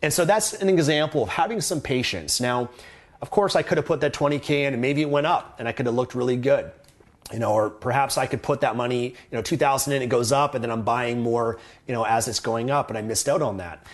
And 0.03 0.13
so 0.13 0.25
that's 0.25 0.55
an 0.55 0.69
example 0.69 1.23
of 1.23 1.29
having 1.29 1.61
some 1.61 1.81
patience. 1.81 2.41
Now, 2.41 2.71
of 3.21 3.31
course, 3.31 3.57
I 3.57 3.63
could 3.63 3.79
have 3.79 3.87
put 3.87 4.01
that 4.01 4.13
20K 4.13 4.67
in 4.67 4.73
and 4.75 4.81
maybe 4.81 5.03
it 5.03 5.11
went 5.11 5.27
up 5.27 5.57
and 5.59 5.67
I 5.67 5.73
could 5.73 5.87
have 5.87 5.95
looked 5.95 6.15
really 6.15 6.37
good. 6.37 6.71
You 7.33 7.39
know, 7.39 7.53
or 7.53 7.71
perhaps 7.71 8.19
I 8.19 8.27
could 8.27 8.43
put 8.43 8.61
that 8.61 8.77
money, 8.77 9.07
you 9.07 9.15
know, 9.33 9.41
2000 9.41 9.95
in, 9.95 10.03
it 10.03 10.09
goes 10.09 10.31
up 10.31 10.55
and 10.55 10.63
then 10.63 10.71
I'm 10.71 10.83
buying 10.83 11.23
more, 11.23 11.59
you 11.89 11.95
know, 11.95 12.05
as 12.05 12.29
it's 12.29 12.39
going 12.39 12.71
up 12.71 12.91
and 12.91 12.99
I 12.99 13.03
missed 13.03 13.31
out 13.31 13.41
on 13.41 13.57
that. 13.57 13.85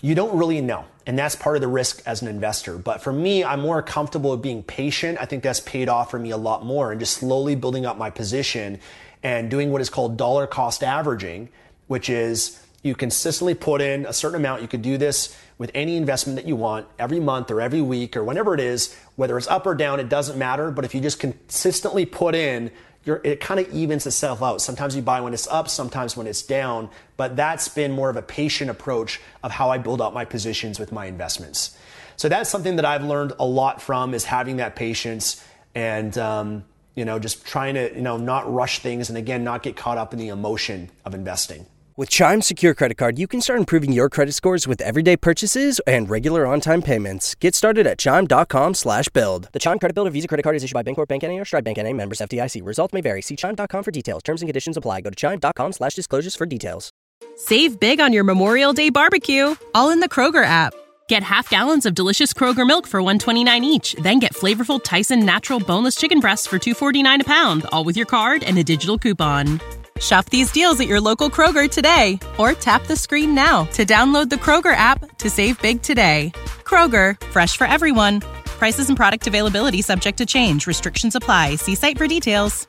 You 0.00 0.14
don't 0.14 0.38
really 0.38 0.60
know. 0.60 0.84
And 1.10 1.18
that's 1.18 1.34
part 1.34 1.56
of 1.56 1.60
the 1.60 1.66
risk 1.66 2.04
as 2.06 2.22
an 2.22 2.28
investor. 2.28 2.78
But 2.78 3.02
for 3.02 3.12
me, 3.12 3.42
I'm 3.42 3.58
more 3.58 3.82
comfortable 3.82 4.30
with 4.30 4.42
being 4.42 4.62
patient. 4.62 5.18
I 5.20 5.24
think 5.24 5.42
that's 5.42 5.58
paid 5.58 5.88
off 5.88 6.12
for 6.12 6.20
me 6.20 6.30
a 6.30 6.36
lot 6.36 6.64
more 6.64 6.92
and 6.92 7.00
just 7.00 7.14
slowly 7.14 7.56
building 7.56 7.84
up 7.84 7.98
my 7.98 8.10
position 8.10 8.78
and 9.20 9.50
doing 9.50 9.72
what 9.72 9.80
is 9.80 9.90
called 9.90 10.16
dollar 10.16 10.46
cost 10.46 10.84
averaging, 10.84 11.48
which 11.88 12.08
is 12.08 12.64
you 12.84 12.94
consistently 12.94 13.54
put 13.54 13.80
in 13.80 14.06
a 14.06 14.12
certain 14.12 14.36
amount. 14.36 14.62
You 14.62 14.68
could 14.68 14.82
do 14.82 14.96
this 14.98 15.36
with 15.58 15.72
any 15.74 15.96
investment 15.96 16.36
that 16.36 16.46
you 16.46 16.54
want 16.54 16.86
every 16.96 17.18
month 17.18 17.50
or 17.50 17.60
every 17.60 17.82
week 17.82 18.16
or 18.16 18.22
whenever 18.22 18.54
it 18.54 18.60
is, 18.60 18.94
whether 19.16 19.36
it's 19.36 19.48
up 19.48 19.66
or 19.66 19.74
down, 19.74 19.98
it 19.98 20.08
doesn't 20.08 20.38
matter. 20.38 20.70
But 20.70 20.84
if 20.84 20.94
you 20.94 21.00
just 21.00 21.18
consistently 21.18 22.06
put 22.06 22.36
in 22.36 22.70
it 23.06 23.40
kind 23.40 23.58
of 23.60 23.72
evens 23.72 24.06
itself 24.06 24.42
out. 24.42 24.60
Sometimes 24.60 24.94
you 24.94 25.02
buy 25.02 25.20
when 25.20 25.32
it's 25.32 25.48
up, 25.48 25.68
sometimes 25.68 26.16
when 26.16 26.26
it's 26.26 26.42
down, 26.42 26.90
but 27.16 27.34
that's 27.34 27.68
been 27.68 27.92
more 27.92 28.10
of 28.10 28.16
a 28.16 28.22
patient 28.22 28.70
approach 28.70 29.20
of 29.42 29.50
how 29.50 29.70
I 29.70 29.78
build 29.78 30.00
up 30.00 30.12
my 30.12 30.24
positions 30.24 30.78
with 30.78 30.92
my 30.92 31.06
investments. 31.06 31.76
So 32.16 32.28
that's 32.28 32.50
something 32.50 32.76
that 32.76 32.84
I've 32.84 33.04
learned 33.04 33.32
a 33.38 33.46
lot 33.46 33.80
from 33.80 34.12
is 34.12 34.24
having 34.24 34.58
that 34.58 34.76
patience 34.76 35.42
and 35.74 36.16
um, 36.18 36.64
you 36.94 37.04
know 37.04 37.18
just 37.18 37.46
trying 37.46 37.74
to 37.74 37.94
you 37.94 38.02
know 38.02 38.18
not 38.18 38.52
rush 38.52 38.80
things 38.80 39.08
and 39.08 39.16
again 39.16 39.44
not 39.44 39.62
get 39.62 39.76
caught 39.76 39.96
up 39.96 40.12
in 40.12 40.18
the 40.18 40.28
emotion 40.28 40.90
of 41.04 41.14
investing. 41.14 41.66
With 41.96 42.08
Chime 42.08 42.40
Secure 42.40 42.72
Credit 42.74 42.96
Card, 42.96 43.18
you 43.18 43.26
can 43.26 43.40
start 43.40 43.58
improving 43.58 43.92
your 43.92 44.08
credit 44.08 44.32
scores 44.32 44.66
with 44.66 44.80
everyday 44.80 45.16
purchases 45.16 45.80
and 45.86 46.08
regular 46.08 46.46
on-time 46.46 46.82
payments. 46.82 47.34
Get 47.34 47.54
started 47.54 47.86
at 47.86 47.98
Chime.com 47.98 48.74
slash 48.74 49.08
build. 49.08 49.48
The 49.52 49.58
Chime 49.58 49.78
Credit 49.78 49.94
Builder 49.94 50.10
Visa 50.10 50.28
Credit 50.28 50.42
Card 50.42 50.56
is 50.56 50.64
issued 50.64 50.74
by 50.74 50.82
Bancorp 50.82 51.08
Bank 51.08 51.24
N.A. 51.24 51.38
or 51.38 51.44
Stride 51.44 51.64
Bank 51.64 51.78
N.A. 51.78 51.92
Members 51.92 52.20
FDIC. 52.20 52.64
Results 52.64 52.94
may 52.94 53.00
vary. 53.00 53.22
See 53.22 53.36
Chime.com 53.36 53.82
for 53.82 53.90
details. 53.90 54.22
Terms 54.22 54.40
and 54.40 54.48
conditions 54.48 54.76
apply. 54.76 55.00
Go 55.02 55.10
to 55.10 55.16
Chime.com 55.16 55.72
slash 55.72 55.94
disclosures 55.94 56.36
for 56.36 56.46
details. 56.46 56.90
Save 57.36 57.80
big 57.80 58.00
on 58.00 58.12
your 58.12 58.24
Memorial 58.24 58.72
Day 58.72 58.90
barbecue, 58.90 59.54
all 59.74 59.90
in 59.90 60.00
the 60.00 60.08
Kroger 60.08 60.44
app. 60.44 60.74
Get 61.08 61.22
half 61.22 61.50
gallons 61.50 61.86
of 61.86 61.94
delicious 61.94 62.32
Kroger 62.32 62.66
milk 62.66 62.86
for 62.86 63.02
129 63.02 63.64
each. 63.64 63.94
Then 63.94 64.20
get 64.20 64.32
flavorful 64.32 64.82
Tyson 64.82 65.26
natural 65.26 65.58
boneless 65.58 65.96
chicken 65.96 66.20
breasts 66.20 66.46
for 66.46 66.58
249 66.58 67.22
a 67.22 67.24
pound, 67.24 67.66
all 67.72 67.82
with 67.84 67.96
your 67.96 68.06
card 68.06 68.44
and 68.44 68.56
a 68.58 68.62
digital 68.62 68.96
coupon. 68.96 69.60
Shop 70.00 70.28
these 70.30 70.50
deals 70.50 70.80
at 70.80 70.86
your 70.86 71.00
local 71.00 71.28
Kroger 71.28 71.70
today 71.70 72.18
or 72.38 72.52
tap 72.52 72.86
the 72.86 72.96
screen 72.96 73.34
now 73.34 73.64
to 73.72 73.84
download 73.84 74.30
the 74.30 74.36
Kroger 74.36 74.74
app 74.74 75.18
to 75.18 75.28
save 75.28 75.60
big 75.60 75.82
today. 75.82 76.32
Kroger, 76.64 77.20
fresh 77.26 77.56
for 77.56 77.66
everyone. 77.66 78.20
Prices 78.46 78.88
and 78.88 78.96
product 78.96 79.26
availability 79.26 79.82
subject 79.82 80.18
to 80.18 80.26
change. 80.26 80.66
Restrictions 80.66 81.14
apply. 81.14 81.56
See 81.56 81.74
site 81.74 81.98
for 81.98 82.06
details. 82.06 82.66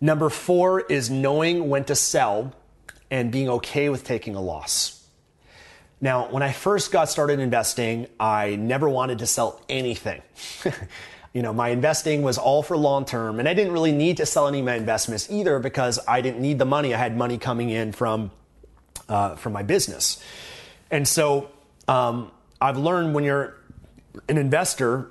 Number 0.00 0.28
four 0.28 0.80
is 0.80 1.10
knowing 1.10 1.68
when 1.68 1.84
to 1.84 1.94
sell 1.94 2.54
and 3.10 3.32
being 3.32 3.48
okay 3.48 3.88
with 3.88 4.04
taking 4.04 4.34
a 4.34 4.40
loss. 4.40 4.92
Now, 6.00 6.28
when 6.30 6.42
I 6.42 6.52
first 6.52 6.92
got 6.92 7.08
started 7.08 7.40
investing, 7.40 8.06
I 8.20 8.56
never 8.56 8.88
wanted 8.88 9.20
to 9.20 9.26
sell 9.26 9.62
anything. 9.68 10.20
you 11.36 11.42
know, 11.42 11.52
my 11.52 11.68
investing 11.68 12.22
was 12.22 12.38
all 12.38 12.62
for 12.62 12.78
long 12.78 13.04
term, 13.04 13.38
and 13.38 13.46
I 13.46 13.52
didn't 13.52 13.74
really 13.74 13.92
need 13.92 14.16
to 14.16 14.24
sell 14.24 14.48
any 14.48 14.60
of 14.60 14.64
my 14.64 14.74
investments 14.74 15.30
either 15.30 15.58
because 15.58 15.98
I 16.08 16.22
didn't 16.22 16.40
need 16.40 16.58
the 16.58 16.64
money. 16.64 16.94
I 16.94 16.96
had 16.96 17.14
money 17.14 17.36
coming 17.36 17.68
in 17.68 17.92
from 17.92 18.30
uh, 19.06 19.36
from 19.36 19.52
my 19.52 19.62
business, 19.62 20.18
and 20.90 21.06
so 21.06 21.50
um, 21.88 22.30
I've 22.58 22.78
learned 22.78 23.12
when 23.12 23.22
you're 23.22 23.54
an 24.30 24.38
investor, 24.38 25.10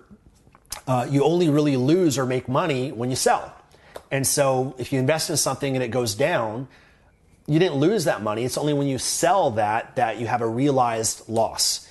uh, 0.87 1.05
you 1.07 1.23
only 1.23 1.47
really 1.47 1.77
lose 1.77 2.17
or 2.17 2.25
make 2.25 2.49
money 2.49 2.91
when 2.91 3.11
you 3.11 3.15
sell. 3.15 3.53
And 4.09 4.25
so 4.25 4.73
if 4.79 4.91
you 4.91 4.97
invest 4.97 5.29
in 5.29 5.37
something 5.37 5.75
and 5.75 5.83
it 5.83 5.89
goes 5.89 6.15
down, 6.15 6.67
you 7.45 7.59
didn't 7.59 7.75
lose 7.75 8.05
that 8.05 8.23
money. 8.23 8.45
It's 8.45 8.57
only 8.57 8.73
when 8.73 8.87
you 8.87 8.97
sell 8.97 9.51
that 9.51 9.97
that 9.97 10.19
you 10.19 10.25
have 10.25 10.41
a 10.41 10.47
realized 10.47 11.29
loss. 11.29 11.87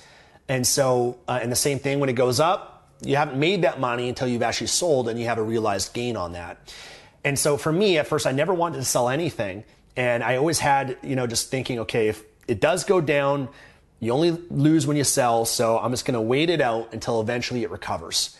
And 0.49 0.67
so, 0.67 1.19
uh, 1.25 1.39
and 1.41 1.49
the 1.49 1.55
same 1.55 1.79
thing 1.79 2.01
when 2.01 2.09
it 2.09 2.17
goes 2.17 2.41
up, 2.41 2.74
you 3.01 3.15
haven't 3.15 3.39
made 3.39 3.63
that 3.63 3.79
money 3.79 4.09
until 4.09 4.27
you've 4.27 4.41
actually 4.41 4.67
sold 4.67 5.09
and 5.09 5.19
you 5.19 5.25
have 5.25 5.37
a 5.37 5.43
realized 5.43 5.93
gain 5.93 6.15
on 6.15 6.33
that. 6.33 6.73
And 7.23 7.37
so 7.37 7.57
for 7.57 7.71
me, 7.71 7.97
at 7.97 8.07
first, 8.07 8.27
I 8.27 8.31
never 8.31 8.53
wanted 8.53 8.77
to 8.77 8.85
sell 8.85 9.09
anything. 9.09 9.63
And 9.95 10.23
I 10.23 10.37
always 10.37 10.59
had, 10.59 10.97
you 11.01 11.15
know, 11.15 11.27
just 11.27 11.49
thinking, 11.49 11.79
okay, 11.79 12.07
if 12.07 12.23
it 12.47 12.59
does 12.59 12.83
go 12.83 13.01
down, 13.01 13.49
you 13.99 14.11
only 14.11 14.31
lose 14.31 14.85
when 14.85 14.97
you 14.97 15.03
sell. 15.03 15.45
So 15.45 15.79
I'm 15.79 15.91
just 15.91 16.05
going 16.05 16.13
to 16.13 16.21
wait 16.21 16.49
it 16.49 16.61
out 16.61 16.93
until 16.93 17.21
eventually 17.21 17.63
it 17.63 17.71
recovers. 17.71 18.37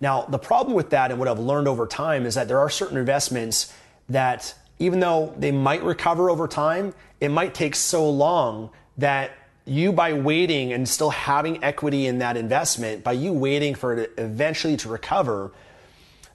Now, 0.00 0.22
the 0.22 0.38
problem 0.38 0.74
with 0.74 0.90
that 0.90 1.10
and 1.10 1.20
what 1.20 1.28
I've 1.28 1.38
learned 1.38 1.68
over 1.68 1.86
time 1.86 2.26
is 2.26 2.34
that 2.34 2.48
there 2.48 2.58
are 2.58 2.68
certain 2.68 2.96
investments 2.96 3.72
that 4.08 4.54
even 4.78 5.00
though 5.00 5.32
they 5.38 5.52
might 5.52 5.82
recover 5.82 6.30
over 6.30 6.48
time, 6.48 6.94
it 7.20 7.28
might 7.28 7.54
take 7.54 7.74
so 7.74 8.10
long 8.10 8.70
that 8.98 9.30
you 9.66 9.92
by 9.92 10.12
waiting 10.12 10.72
and 10.72 10.88
still 10.88 11.10
having 11.10 11.62
equity 11.64 12.06
in 12.06 12.18
that 12.18 12.36
investment, 12.36 13.02
by 13.02 13.12
you 13.12 13.32
waiting 13.32 13.74
for 13.74 13.96
it 13.96 14.12
eventually 14.18 14.76
to 14.78 14.88
recover, 14.88 15.52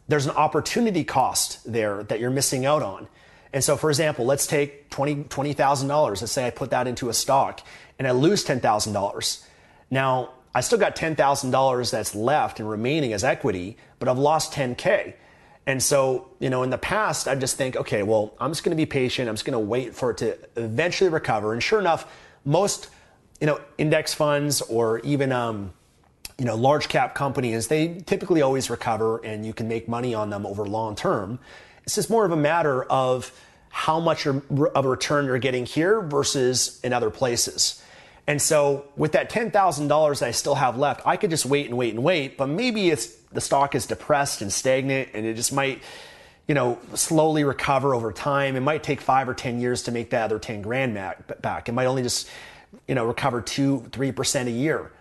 there's 0.08 0.26
an 0.26 0.36
opportunity 0.36 1.04
cost 1.04 1.72
there 1.72 2.04
that 2.04 2.20
you're 2.20 2.32
missing 2.32 2.66
out 2.66 2.82
on. 2.82 3.08
And 3.54 3.64
so, 3.64 3.78
for 3.78 3.90
example, 3.90 4.26
let's 4.26 4.48
take 4.48 4.90
$20,000. 4.90 5.28
$20, 5.28 6.22
let's 6.22 6.32
say 6.32 6.48
I 6.48 6.50
put 6.50 6.72
that 6.72 6.88
into 6.88 7.10
a 7.10 7.14
stock 7.14 7.62
and 7.98 8.08
I 8.08 8.12
lose 8.12 8.46
$10,000. 8.46 9.46
Now, 9.92 10.30
I 10.54 10.62
still 10.62 10.80
got 10.80 10.96
$10,000 10.96 11.92
that's 11.92 12.16
left 12.16 12.60
and 12.60 12.70
remaining 12.70 13.14
as 13.14 13.24
equity, 13.24 13.78
but 14.00 14.08
I've 14.08 14.18
lost 14.18 14.54
10K. 14.54 15.14
And 15.66 15.82
so, 15.84 16.30
you 16.40 16.50
know, 16.50 16.64
in 16.64 16.72
the 16.72 16.78
past, 16.80 17.28
I 17.28 17.36
just 17.36 17.56
think, 17.56 17.76
okay, 17.76 18.02
well, 18.02 18.34
I'm 18.40 18.52
just 18.52 18.64
going 18.64 18.76
to 18.76 18.82
be 18.82 18.88
patient. 18.88 19.30
I'm 19.30 19.36
just 19.36 19.46
going 19.46 19.54
to 19.54 19.60
wait 19.60 19.94
for 19.94 20.12
it 20.12 20.18
to 20.18 20.38
eventually 20.56 21.12
recover. 21.12 21.54
And 21.54 21.62
sure 21.62 21.80
enough, 21.80 22.12
most, 22.44 22.90
you 23.40 23.48
know, 23.48 23.60
index 23.78 24.14
funds 24.14 24.62
or 24.62 25.00
even, 25.00 25.32
um, 25.32 25.74
you 26.38 26.46
know, 26.46 26.56
large 26.56 26.90
cap 26.90 27.16
companies, 27.16 27.68
they 27.68 28.02
typically 28.06 28.42
always 28.42 28.70
recover 28.70 29.24
and 29.26 29.46
you 29.46 29.54
can 29.54 29.68
make 29.68 29.88
money 29.88 30.14
on 30.14 30.30
them 30.30 30.46
over 30.46 30.66
long 30.66 30.96
term. 30.96 31.40
It's 31.84 31.96
just 31.96 32.10
more 32.10 32.26
of 32.26 32.32
a 32.32 32.38
matter 32.38 32.84
of 32.84 33.32
how 33.70 34.00
much 34.00 34.26
of 34.26 34.44
a 34.76 34.88
return 34.88 35.26
you're 35.26 35.40
getting 35.40 35.66
here 35.66 36.02
versus 36.02 36.80
in 36.84 36.94
other 36.94 37.10
places. 37.10 37.82
And 38.28 38.42
so 38.42 38.86
with 38.96 39.14
that 39.14 39.32
$10,000 39.32 40.20
that 40.20 40.28
I 40.28 40.32
still 40.32 40.56
have 40.56 40.78
left, 40.78 41.02
I 41.06 41.18
could 41.18 41.30
just 41.30 41.46
wait 41.46 41.68
and 41.68 41.78
wait 41.78 41.94
and 41.96 42.04
wait, 42.04 42.38
but 42.38 42.48
maybe 42.48 42.90
it's 42.90 43.08
the 43.32 43.42
stock 43.42 43.74
is 43.76 43.86
depressed 43.86 44.42
and 44.42 44.52
stagnant 44.52 45.10
and 45.14 45.26
it 45.26 45.36
just 45.36 45.54
might, 45.54 45.82
you 46.48 46.56
know, 46.56 46.78
slowly 46.94 47.44
recover 47.44 47.96
over 47.96 48.12
time. 48.12 48.56
It 48.56 48.60
might 48.60 48.84
take 48.84 49.02
five 49.02 49.30
or 49.30 49.34
10 49.34 49.60
years 49.60 49.84
to 49.84 49.92
make 49.92 50.12
that 50.12 50.26
other 50.26 50.40
10 50.40 50.62
grand 50.62 50.94
back. 50.94 51.70
It 51.70 51.72
might 51.72 51.86
only 51.86 52.04
just, 52.04 52.30
you 52.88 52.96
know, 52.96 53.06
recover 53.06 53.42
two, 53.42 53.86
3% 53.92 54.48
a 54.48 54.52
year. 54.52 54.92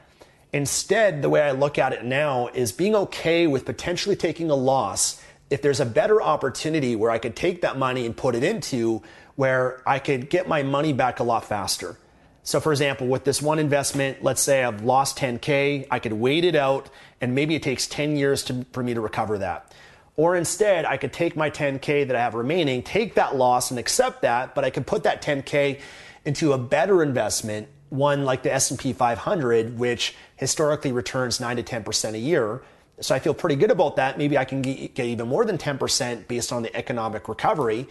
Instead, 0.53 1.21
the 1.21 1.29
way 1.29 1.43
I 1.43 1.51
look 1.51 1.79
at 1.79 1.93
it 1.93 2.05
now 2.05 2.49
is 2.49 2.73
being 2.73 2.95
okay 2.95 3.47
with 3.47 3.65
potentially 3.65 4.17
taking 4.17 4.51
a 4.51 4.55
loss 4.55 5.23
if 5.51 5.63
there's 5.63 5.81
a 5.81 5.87
better 5.87 6.23
opportunity 6.23 6.97
where 6.97 7.11
I 7.11 7.19
could 7.19 7.37
take 7.37 7.63
that 7.63 7.79
money 7.79 8.07
and 8.07 8.17
put 8.17 8.35
it 8.35 8.43
into 8.43 9.03
where 9.37 9.83
I 9.87 9.99
could 9.99 10.31
get 10.31 10.49
my 10.49 10.63
money 10.63 10.93
back 10.93 11.21
a 11.21 11.23
lot 11.23 11.45
faster. 11.45 11.97
So, 12.43 12.61
for 12.61 12.73
example, 12.73 13.07
with 13.07 13.25
this 13.25 13.43
one 13.43 13.59
investment, 13.59 14.23
let's 14.23 14.41
say 14.41 14.65
I've 14.65 14.83
lost 14.83 15.19
10K, 15.19 15.87
I 15.91 15.99
could 15.99 16.15
wait 16.15 16.45
it 16.45 16.55
out 16.55 16.89
and 17.21 17.35
maybe 17.35 17.55
it 17.55 17.63
takes 17.63 17.87
10 17.87 18.17
years 18.17 18.43
to, 18.45 18.65
for 18.73 18.83
me 18.83 18.95
to 18.95 19.01
recover 19.01 19.39
that. 19.39 19.75
Or 20.17 20.35
instead, 20.35 20.85
I 20.85 20.97
could 20.97 21.13
take 21.13 21.37
my 21.37 21.51
10K 21.51 22.07
that 22.07 22.17
I 22.17 22.21
have 22.21 22.35
remaining, 22.35 22.83
take 22.83 23.15
that 23.15 23.37
loss 23.37 23.71
and 23.71 23.79
accept 23.79 24.23
that, 24.23 24.55
but 24.55 24.65
I 24.65 24.71
could 24.71 24.87
put 24.87 25.03
that 25.05 25.23
10K 25.23 25.81
into 26.29 26.53
a 26.53 26.59
better 26.59 27.03
investment, 27.03 27.69
one 27.89 28.25
like 28.25 28.43
the 28.43 28.53
S&P 28.53 28.93
500, 28.93 29.79
which 29.79 30.15
historically 30.37 30.93
returns 30.93 31.41
9 31.41 31.57
to 31.57 31.63
10% 31.63 32.13
a 32.13 32.19
year. 32.19 32.63
So 33.01 33.15
I 33.15 33.19
feel 33.19 33.33
pretty 33.33 33.57
good 33.57 33.71
about 33.71 33.97
that. 33.97 34.19
Maybe 34.19 34.37
I 34.37 34.45
can 34.45 34.61
get 34.61 35.01
even 35.01 35.27
more 35.27 35.47
than 35.47 35.57
10% 35.57 36.29
based 36.29 36.53
on 36.53 36.63
the 36.63 36.77
economic 36.77 37.29
recovery 37.29 37.89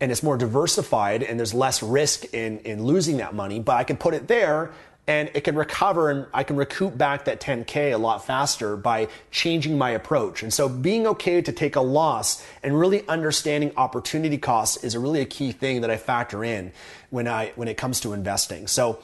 and 0.00 0.10
it's 0.10 0.22
more 0.22 0.36
diversified 0.36 1.22
and 1.22 1.38
there's 1.38 1.54
less 1.54 1.82
risk 1.82 2.32
in, 2.32 2.58
in 2.60 2.84
losing 2.84 3.18
that 3.18 3.34
money, 3.34 3.60
but 3.60 3.76
I 3.76 3.84
can 3.84 3.96
put 3.96 4.14
it 4.14 4.28
there 4.28 4.70
and 5.08 5.30
it 5.32 5.42
can 5.42 5.56
recover 5.56 6.10
and 6.10 6.26
I 6.34 6.44
can 6.44 6.56
recoup 6.56 6.96
back 6.96 7.24
that 7.24 7.40
10K 7.40 7.94
a 7.94 7.96
lot 7.96 8.26
faster 8.26 8.76
by 8.76 9.08
changing 9.30 9.78
my 9.78 9.90
approach. 9.90 10.42
And 10.42 10.52
so 10.52 10.68
being 10.68 11.06
okay 11.06 11.40
to 11.40 11.50
take 11.50 11.76
a 11.76 11.80
loss 11.80 12.46
and 12.62 12.78
really 12.78 13.08
understanding 13.08 13.72
opportunity 13.78 14.36
costs 14.36 14.84
is 14.84 14.94
a 14.94 15.00
really 15.00 15.22
a 15.22 15.24
key 15.24 15.50
thing 15.50 15.80
that 15.80 15.90
I 15.90 15.96
factor 15.96 16.44
in 16.44 16.72
when 17.08 17.26
I, 17.26 17.52
when 17.56 17.68
it 17.68 17.78
comes 17.78 18.00
to 18.00 18.12
investing. 18.12 18.66
So 18.66 19.00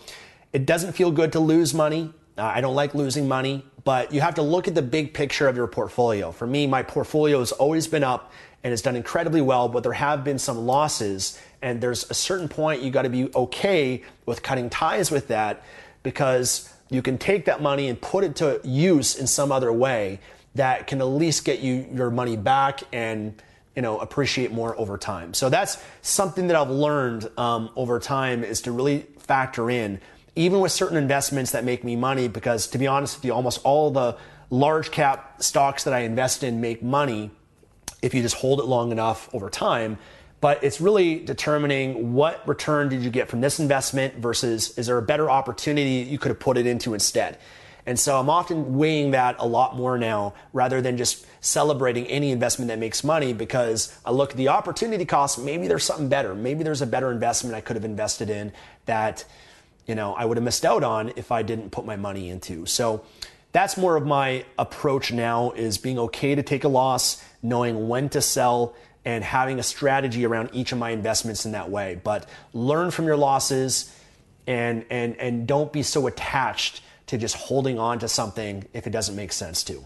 it 0.52 0.66
doesn't 0.66 0.92
feel 0.92 1.10
good 1.10 1.32
to 1.32 1.40
lose 1.40 1.72
money. 1.72 2.12
Uh, 2.36 2.42
I 2.42 2.60
don't 2.60 2.74
like 2.74 2.94
losing 2.94 3.26
money, 3.26 3.64
but 3.82 4.12
you 4.12 4.20
have 4.20 4.34
to 4.34 4.42
look 4.42 4.68
at 4.68 4.74
the 4.74 4.82
big 4.82 5.14
picture 5.14 5.48
of 5.48 5.56
your 5.56 5.68
portfolio. 5.68 6.32
For 6.32 6.46
me, 6.46 6.66
my 6.66 6.82
portfolio 6.82 7.38
has 7.38 7.52
always 7.52 7.86
been 7.86 8.04
up 8.04 8.30
and 8.62 8.72
has 8.72 8.82
done 8.82 8.94
incredibly 8.94 9.40
well, 9.40 9.68
but 9.68 9.82
there 9.82 9.92
have 9.92 10.22
been 10.22 10.38
some 10.38 10.66
losses. 10.66 11.40
And 11.62 11.80
there's 11.80 12.10
a 12.10 12.14
certain 12.14 12.48
point 12.48 12.82
you 12.82 12.90
got 12.90 13.02
to 13.02 13.10
be 13.10 13.34
okay 13.34 14.02
with 14.26 14.42
cutting 14.42 14.68
ties 14.68 15.10
with 15.10 15.28
that 15.28 15.62
because 16.04 16.72
you 16.90 17.02
can 17.02 17.18
take 17.18 17.46
that 17.46 17.60
money 17.60 17.88
and 17.88 18.00
put 18.00 18.22
it 18.22 18.36
to 18.36 18.60
use 18.62 19.16
in 19.16 19.26
some 19.26 19.50
other 19.50 19.72
way 19.72 20.20
that 20.54 20.86
can 20.86 21.00
at 21.00 21.04
least 21.06 21.44
get 21.44 21.58
you 21.58 21.88
your 21.92 22.10
money 22.10 22.36
back 22.36 22.82
and 22.92 23.42
you 23.74 23.82
know 23.82 23.98
appreciate 23.98 24.52
more 24.52 24.78
over 24.78 24.96
time. 24.96 25.34
So 25.34 25.48
that's 25.48 25.82
something 26.02 26.46
that 26.46 26.56
I've 26.56 26.70
learned 26.70 27.28
um, 27.36 27.70
over 27.74 27.98
time 27.98 28.44
is 28.44 28.60
to 28.62 28.70
really 28.70 29.00
factor 29.18 29.68
in 29.68 30.00
even 30.36 30.60
with 30.60 30.72
certain 30.72 30.96
investments 30.96 31.52
that 31.52 31.64
make 31.64 31.84
me 31.84 31.96
money 31.96 32.28
because 32.28 32.66
to 32.68 32.78
be 32.78 32.86
honest 32.86 33.18
with 33.18 33.24
you, 33.24 33.32
almost 33.32 33.60
all 33.64 33.90
the 33.90 34.16
large 34.50 34.90
cap 34.90 35.42
stocks 35.42 35.84
that 35.84 35.94
I 35.94 36.00
invest 36.00 36.42
in 36.42 36.60
make 36.60 36.82
money 36.82 37.30
if 38.02 38.14
you 38.14 38.22
just 38.22 38.36
hold 38.36 38.60
it 38.60 38.64
long 38.64 38.92
enough 38.92 39.32
over 39.34 39.48
time. 39.48 39.98
But 40.44 40.62
it's 40.62 40.78
really 40.78 41.20
determining 41.20 42.12
what 42.12 42.46
return 42.46 42.90
did 42.90 43.02
you 43.02 43.08
get 43.08 43.30
from 43.30 43.40
this 43.40 43.60
investment 43.60 44.16
versus 44.16 44.76
is 44.76 44.88
there 44.88 44.98
a 44.98 45.02
better 45.02 45.30
opportunity 45.30 46.06
you 46.06 46.18
could 46.18 46.28
have 46.28 46.38
put 46.38 46.58
it 46.58 46.66
into 46.66 46.92
instead. 46.92 47.38
And 47.86 47.98
so 47.98 48.20
I'm 48.20 48.28
often 48.28 48.76
weighing 48.76 49.12
that 49.12 49.36
a 49.38 49.46
lot 49.46 49.74
more 49.74 49.96
now 49.96 50.34
rather 50.52 50.82
than 50.82 50.98
just 50.98 51.24
celebrating 51.40 52.06
any 52.08 52.30
investment 52.30 52.68
that 52.68 52.78
makes 52.78 53.02
money 53.02 53.32
because 53.32 53.98
I 54.04 54.10
look 54.10 54.32
at 54.32 54.36
the 54.36 54.48
opportunity 54.48 55.06
cost. 55.06 55.38
Maybe 55.38 55.66
there's 55.66 55.84
something 55.84 56.10
better. 56.10 56.34
Maybe 56.34 56.62
there's 56.62 56.82
a 56.82 56.86
better 56.86 57.10
investment 57.10 57.56
I 57.56 57.62
could 57.62 57.76
have 57.76 57.86
invested 57.86 58.28
in 58.28 58.52
that, 58.84 59.24
you 59.86 59.94
know, 59.94 60.12
I 60.12 60.26
would 60.26 60.36
have 60.36 60.44
missed 60.44 60.66
out 60.66 60.84
on 60.84 61.14
if 61.16 61.32
I 61.32 61.42
didn't 61.42 61.70
put 61.70 61.86
my 61.86 61.96
money 61.96 62.28
into. 62.28 62.66
So 62.66 63.02
that's 63.52 63.78
more 63.78 63.96
of 63.96 64.04
my 64.04 64.44
approach 64.58 65.10
now 65.10 65.52
is 65.52 65.78
being 65.78 65.98
okay 66.00 66.34
to 66.34 66.42
take 66.42 66.64
a 66.64 66.68
loss, 66.68 67.24
knowing 67.42 67.88
when 67.88 68.10
to 68.10 68.20
sell, 68.20 68.74
and 69.04 69.22
having 69.22 69.58
a 69.58 69.62
strategy 69.62 70.24
around 70.24 70.50
each 70.52 70.72
of 70.72 70.78
my 70.78 70.90
investments 70.90 71.44
in 71.44 71.52
that 71.52 71.70
way. 71.70 72.00
But 72.02 72.28
learn 72.52 72.90
from 72.90 73.06
your 73.06 73.16
losses 73.16 73.94
and 74.46 74.84
and 74.90 75.16
and 75.16 75.46
don't 75.46 75.72
be 75.72 75.82
so 75.82 76.06
attached 76.06 76.82
to 77.06 77.18
just 77.18 77.36
holding 77.36 77.78
on 77.78 77.98
to 78.00 78.08
something 78.08 78.64
if 78.72 78.86
it 78.86 78.90
doesn't 78.90 79.16
make 79.16 79.32
sense 79.32 79.62
to. 79.64 79.84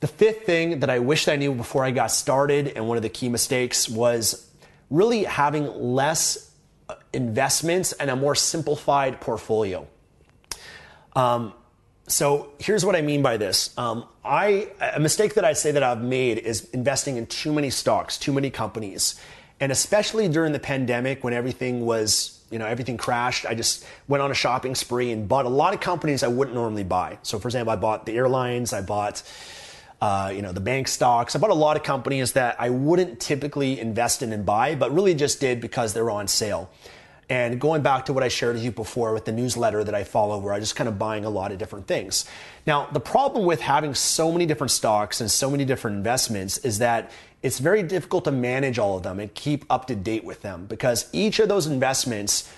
The 0.00 0.06
fifth 0.06 0.44
thing 0.44 0.80
that 0.80 0.90
I 0.90 1.00
wished 1.00 1.28
I 1.28 1.36
knew 1.36 1.54
before 1.54 1.84
I 1.84 1.90
got 1.90 2.12
started, 2.12 2.68
and 2.68 2.86
one 2.86 2.96
of 2.96 3.02
the 3.02 3.08
key 3.08 3.28
mistakes 3.28 3.88
was 3.88 4.48
really 4.90 5.24
having 5.24 5.66
less 5.66 6.52
uh, 6.88 6.94
investments 7.12 7.92
and 7.92 8.10
a 8.10 8.16
more 8.16 8.34
simplified 8.34 9.20
portfolio. 9.20 9.86
Um, 11.16 11.52
so 12.08 12.50
here's 12.58 12.84
what 12.84 12.96
I 12.96 13.02
mean 13.02 13.22
by 13.22 13.36
this. 13.36 13.76
Um, 13.78 14.04
I 14.24 14.68
a 14.80 15.00
mistake 15.00 15.34
that 15.34 15.44
I 15.44 15.52
say 15.52 15.70
that 15.72 15.82
I've 15.82 16.02
made 16.02 16.38
is 16.38 16.68
investing 16.70 17.16
in 17.16 17.26
too 17.26 17.52
many 17.52 17.70
stocks, 17.70 18.18
too 18.18 18.32
many 18.32 18.50
companies, 18.50 19.20
and 19.60 19.70
especially 19.70 20.28
during 20.28 20.52
the 20.52 20.58
pandemic 20.58 21.22
when 21.22 21.32
everything 21.32 21.84
was 21.86 22.40
you 22.50 22.58
know 22.58 22.66
everything 22.66 22.96
crashed. 22.96 23.46
I 23.46 23.54
just 23.54 23.84
went 24.08 24.22
on 24.22 24.30
a 24.30 24.34
shopping 24.34 24.74
spree 24.74 25.12
and 25.12 25.28
bought 25.28 25.44
a 25.44 25.50
lot 25.50 25.74
of 25.74 25.80
companies 25.80 26.22
I 26.22 26.28
wouldn't 26.28 26.54
normally 26.54 26.84
buy. 26.84 27.18
So 27.22 27.38
for 27.38 27.48
example, 27.48 27.72
I 27.72 27.76
bought 27.76 28.06
the 28.06 28.16
airlines, 28.16 28.72
I 28.72 28.82
bought. 28.82 29.22
Uh, 30.00 30.30
you 30.32 30.42
know 30.42 30.52
the 30.52 30.60
bank 30.60 30.86
stocks. 30.86 31.34
I 31.34 31.40
bought 31.40 31.50
a 31.50 31.54
lot 31.54 31.76
of 31.76 31.82
companies 31.82 32.34
that 32.34 32.54
I 32.60 32.70
wouldn't 32.70 33.18
typically 33.18 33.80
invest 33.80 34.22
in 34.22 34.32
and 34.32 34.46
buy, 34.46 34.76
but 34.76 34.94
really 34.94 35.12
just 35.12 35.40
did 35.40 35.60
because 35.60 35.92
they're 35.92 36.08
on 36.08 36.28
sale. 36.28 36.70
And 37.30 37.60
going 37.60 37.82
back 37.82 38.06
to 38.06 38.14
what 38.14 38.22
I 38.22 38.28
shared 38.28 38.54
with 38.54 38.64
you 38.64 38.72
before 38.72 39.12
with 39.12 39.26
the 39.26 39.32
newsletter 39.32 39.84
that 39.84 39.94
I 39.94 40.04
follow, 40.04 40.38
where 40.38 40.54
I 40.54 40.60
just 40.60 40.76
kind 40.76 40.88
of 40.88 40.98
buying 40.98 41.26
a 41.26 41.30
lot 41.30 41.52
of 41.52 41.58
different 41.58 41.86
things. 41.86 42.24
Now, 42.66 42.88
the 42.90 43.00
problem 43.00 43.44
with 43.44 43.60
having 43.60 43.94
so 43.94 44.32
many 44.32 44.46
different 44.46 44.70
stocks 44.70 45.20
and 45.20 45.30
so 45.30 45.50
many 45.50 45.66
different 45.66 45.98
investments 45.98 46.58
is 46.58 46.78
that 46.78 47.10
it's 47.42 47.58
very 47.58 47.82
difficult 47.82 48.24
to 48.24 48.32
manage 48.32 48.78
all 48.78 48.96
of 48.96 49.02
them 49.02 49.20
and 49.20 49.32
keep 49.34 49.64
up 49.68 49.86
to 49.88 49.94
date 49.94 50.24
with 50.24 50.40
them 50.42 50.66
because 50.66 51.08
each 51.12 51.38
of 51.38 51.48
those 51.48 51.66
investments, 51.66 52.50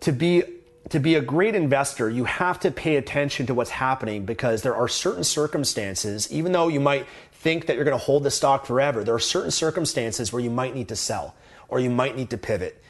to 0.00 0.12
be 0.12 0.44
to 0.88 0.98
be 0.98 1.14
a 1.14 1.20
great 1.20 1.54
investor, 1.54 2.08
you 2.08 2.24
have 2.24 2.58
to 2.60 2.70
pay 2.70 2.96
attention 2.96 3.46
to 3.46 3.54
what's 3.54 3.70
happening 3.70 4.24
because 4.24 4.62
there 4.62 4.74
are 4.74 4.88
certain 4.88 5.22
circumstances, 5.22 6.30
even 6.32 6.52
though 6.52 6.68
you 6.68 6.80
might 6.80 7.06
think 7.32 7.66
that 7.66 7.76
you're 7.76 7.84
going 7.84 7.96
to 7.96 8.04
hold 8.04 8.22
the 8.22 8.30
stock 8.30 8.66
forever, 8.66 9.04
there 9.04 9.14
are 9.14 9.20
certain 9.20 9.50
circumstances 9.50 10.32
where 10.32 10.42
you 10.42 10.50
might 10.50 10.74
need 10.74 10.88
to 10.88 10.96
sell 10.96 11.34
or 11.68 11.78
you 11.78 11.90
might 11.90 12.16
need 12.16 12.30
to 12.30 12.38
pivot. 12.38 12.82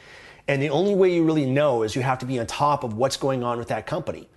And 0.50 0.60
the 0.60 0.70
only 0.70 0.96
way 0.96 1.14
you 1.14 1.22
really 1.22 1.46
know 1.46 1.84
is 1.84 1.94
you 1.94 2.02
have 2.02 2.18
to 2.18 2.26
be 2.26 2.40
on 2.40 2.46
top 2.48 2.82
of 2.82 2.94
what's 2.94 3.16
going 3.16 3.44
on 3.44 3.56
with 3.56 3.68
that 3.68 3.86
company. 3.86 4.28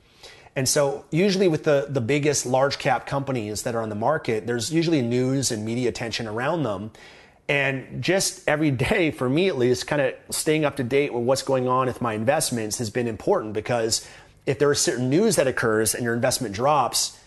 And 0.55 0.69
so, 0.69 1.05
usually, 1.09 1.47
with 1.47 1.63
the, 1.63 1.87
the 1.89 2.01
biggest 2.01 2.45
large 2.45 2.77
cap 2.77 3.07
companies 3.07 3.63
that 3.63 3.73
are 3.73 3.81
on 3.81 3.89
the 3.89 3.95
market, 3.95 4.45
there's 4.45 4.71
usually 4.71 5.01
news 5.01 5.51
and 5.51 5.65
media 5.65 5.89
attention 5.89 6.27
around 6.27 6.61
them. 6.61 6.91
And 7.49 8.03
just 8.03 8.47
every 8.47 8.69
day, 8.69 9.09
for 9.09 9.27
me 9.27 9.47
at 9.47 9.57
least, 9.57 9.87
kind 9.87 10.03
of 10.03 10.13
staying 10.29 10.65
up 10.65 10.75
to 10.75 10.83
date 10.83 11.11
with 11.11 11.23
what's 11.23 11.41
going 11.41 11.67
on 11.67 11.87
with 11.87 11.99
my 11.99 12.13
investments 12.13 12.77
has 12.77 12.91
been 12.91 13.07
important 13.07 13.53
because 13.53 14.07
if 14.45 14.59
there 14.59 14.71
is 14.71 14.79
certain 14.79 15.09
news 15.09 15.37
that 15.37 15.47
occurs 15.47 15.95
and 15.95 16.03
your 16.03 16.13
investment 16.13 16.53
drops, 16.53 17.17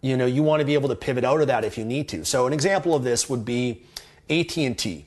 you 0.00 0.16
know, 0.16 0.24
you 0.24 0.42
want 0.42 0.60
to 0.60 0.64
be 0.64 0.72
able 0.72 0.88
to 0.88 0.96
pivot 0.96 1.24
out 1.24 1.42
of 1.42 1.48
that 1.48 1.62
if 1.62 1.76
you 1.76 1.84
need 1.84 2.08
to. 2.08 2.24
So 2.24 2.46
an 2.46 2.54
example 2.54 2.94
of 2.94 3.04
this 3.04 3.28
would 3.28 3.44
be 3.44 3.82
AT&T. 4.30 5.04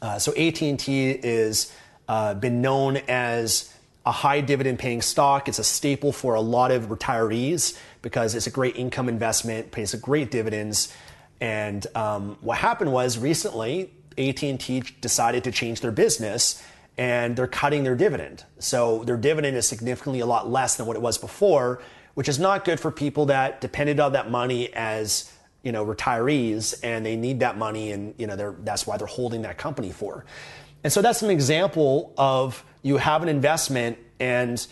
Uh, 0.00 0.20
so 0.20 0.32
AT&T 0.34 1.10
is 1.10 1.74
uh, 2.10 2.34
been 2.34 2.60
known 2.60 2.96
as 3.06 3.72
a 4.04 4.10
high 4.10 4.40
dividend 4.40 4.80
paying 4.80 5.00
stock. 5.00 5.48
It's 5.48 5.60
a 5.60 5.64
staple 5.64 6.10
for 6.10 6.34
a 6.34 6.40
lot 6.40 6.72
of 6.72 6.88
retirees 6.88 7.78
because 8.02 8.34
it's 8.34 8.48
a 8.48 8.50
great 8.50 8.74
income 8.74 9.08
investment, 9.08 9.70
pays 9.70 9.94
a 9.94 9.96
great 9.96 10.32
dividends. 10.32 10.92
And 11.40 11.86
um, 11.94 12.36
what 12.40 12.58
happened 12.58 12.92
was 12.92 13.16
recently 13.16 13.92
AT&T 14.18 14.82
decided 15.00 15.44
to 15.44 15.52
change 15.52 15.82
their 15.82 15.92
business 15.92 16.60
and 16.98 17.36
they're 17.36 17.46
cutting 17.46 17.84
their 17.84 17.94
dividend. 17.94 18.44
So 18.58 19.04
their 19.04 19.16
dividend 19.16 19.56
is 19.56 19.68
significantly 19.68 20.18
a 20.18 20.26
lot 20.26 20.50
less 20.50 20.74
than 20.74 20.86
what 20.86 20.96
it 20.96 21.02
was 21.02 21.16
before, 21.16 21.80
which 22.14 22.28
is 22.28 22.40
not 22.40 22.64
good 22.64 22.80
for 22.80 22.90
people 22.90 23.26
that 23.26 23.60
depended 23.60 24.00
on 24.00 24.14
that 24.14 24.28
money 24.28 24.74
as 24.74 25.32
you 25.62 25.70
know 25.70 25.86
retirees 25.86 26.74
and 26.82 27.06
they 27.06 27.14
need 27.16 27.40
that 27.40 27.56
money 27.56 27.92
and 27.92 28.14
you 28.16 28.26
know 28.26 28.56
that's 28.64 28.86
why 28.86 28.96
they're 28.96 29.06
holding 29.06 29.42
that 29.42 29.58
company 29.58 29.92
for. 29.92 30.24
And 30.82 30.92
so 30.92 31.02
that's 31.02 31.22
an 31.22 31.30
example 31.30 32.12
of 32.16 32.64
you 32.82 32.96
have 32.96 33.22
an 33.22 33.28
investment 33.28 33.98
and 34.18 34.66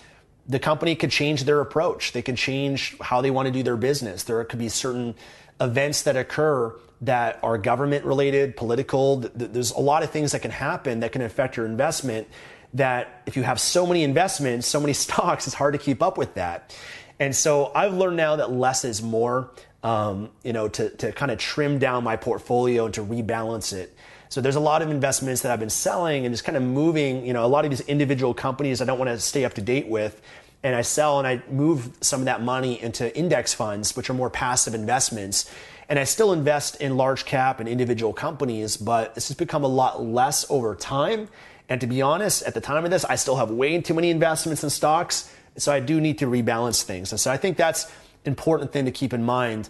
the 0.48 0.58
company 0.58 0.94
could 0.94 1.10
change 1.10 1.44
their 1.44 1.60
approach. 1.60 2.12
They 2.12 2.22
can 2.22 2.36
change 2.36 2.96
how 3.00 3.20
they 3.20 3.30
want 3.30 3.46
to 3.46 3.52
do 3.52 3.62
their 3.62 3.76
business. 3.76 4.24
There 4.24 4.42
could 4.44 4.58
be 4.58 4.70
certain 4.70 5.14
events 5.60 6.02
that 6.02 6.16
occur 6.16 6.74
that 7.02 7.38
are 7.42 7.58
government 7.58 8.04
related, 8.04 8.56
political. 8.56 9.18
There's 9.34 9.72
a 9.72 9.80
lot 9.80 10.02
of 10.02 10.10
things 10.10 10.32
that 10.32 10.40
can 10.40 10.50
happen 10.50 11.00
that 11.00 11.12
can 11.12 11.22
affect 11.22 11.56
your 11.56 11.66
investment. 11.66 12.28
That 12.74 13.22
if 13.26 13.36
you 13.36 13.42
have 13.42 13.60
so 13.60 13.86
many 13.86 14.04
investments, 14.04 14.66
so 14.66 14.80
many 14.80 14.92
stocks, 14.94 15.46
it's 15.46 15.54
hard 15.54 15.74
to 15.74 15.78
keep 15.78 16.02
up 16.02 16.16
with 16.16 16.34
that. 16.34 16.76
And 17.20 17.34
so 17.34 17.72
I've 17.74 17.94
learned 17.94 18.16
now 18.16 18.36
that 18.36 18.50
less 18.50 18.84
is 18.84 19.02
more, 19.02 19.50
um, 19.82 20.30
you 20.44 20.52
know, 20.52 20.68
to, 20.68 20.88
to 20.88 21.12
kind 21.12 21.30
of 21.30 21.38
trim 21.38 21.78
down 21.78 22.04
my 22.04 22.16
portfolio 22.16 22.86
and 22.86 22.94
to 22.94 23.04
rebalance 23.04 23.72
it. 23.72 23.94
So 24.28 24.40
there's 24.40 24.56
a 24.56 24.60
lot 24.60 24.82
of 24.82 24.90
investments 24.90 25.42
that 25.42 25.52
I've 25.52 25.60
been 25.60 25.70
selling 25.70 26.26
and 26.26 26.32
just 26.32 26.44
kind 26.44 26.56
of 26.56 26.62
moving, 26.62 27.24
you 27.26 27.32
know, 27.32 27.44
a 27.44 27.48
lot 27.48 27.64
of 27.64 27.70
these 27.70 27.80
individual 27.82 28.34
companies 28.34 28.82
I 28.82 28.84
don't 28.84 28.98
want 28.98 29.10
to 29.10 29.18
stay 29.18 29.44
up 29.44 29.54
to 29.54 29.62
date 29.62 29.88
with. 29.88 30.20
And 30.62 30.74
I 30.74 30.82
sell 30.82 31.18
and 31.18 31.26
I 31.26 31.42
move 31.50 31.90
some 32.00 32.20
of 32.20 32.24
that 32.26 32.42
money 32.42 32.80
into 32.82 33.16
index 33.16 33.54
funds, 33.54 33.96
which 33.96 34.10
are 34.10 34.14
more 34.14 34.28
passive 34.28 34.74
investments. 34.74 35.50
And 35.88 35.98
I 35.98 36.04
still 36.04 36.32
invest 36.32 36.80
in 36.80 36.96
large 36.96 37.24
cap 37.24 37.60
and 37.60 37.68
individual 37.68 38.12
companies, 38.12 38.76
but 38.76 39.14
this 39.14 39.28
has 39.28 39.36
become 39.36 39.64
a 39.64 39.68
lot 39.68 40.02
less 40.02 40.44
over 40.50 40.74
time. 40.74 41.28
And 41.68 41.80
to 41.80 41.86
be 41.86 42.02
honest, 42.02 42.42
at 42.42 42.54
the 42.54 42.60
time 42.60 42.84
of 42.84 42.90
this, 42.90 43.04
I 43.04 43.14
still 43.14 43.36
have 43.36 43.50
way 43.50 43.80
too 43.80 43.94
many 43.94 44.10
investments 44.10 44.64
in 44.64 44.70
stocks. 44.70 45.32
So 45.56 45.72
I 45.72 45.80
do 45.80 46.00
need 46.00 46.18
to 46.18 46.26
rebalance 46.26 46.82
things. 46.82 47.12
And 47.12 47.20
so 47.20 47.30
I 47.30 47.36
think 47.36 47.56
that's 47.56 47.84
an 47.84 47.90
important 48.26 48.72
thing 48.72 48.84
to 48.84 48.90
keep 48.90 49.12
in 49.12 49.24
mind. 49.24 49.68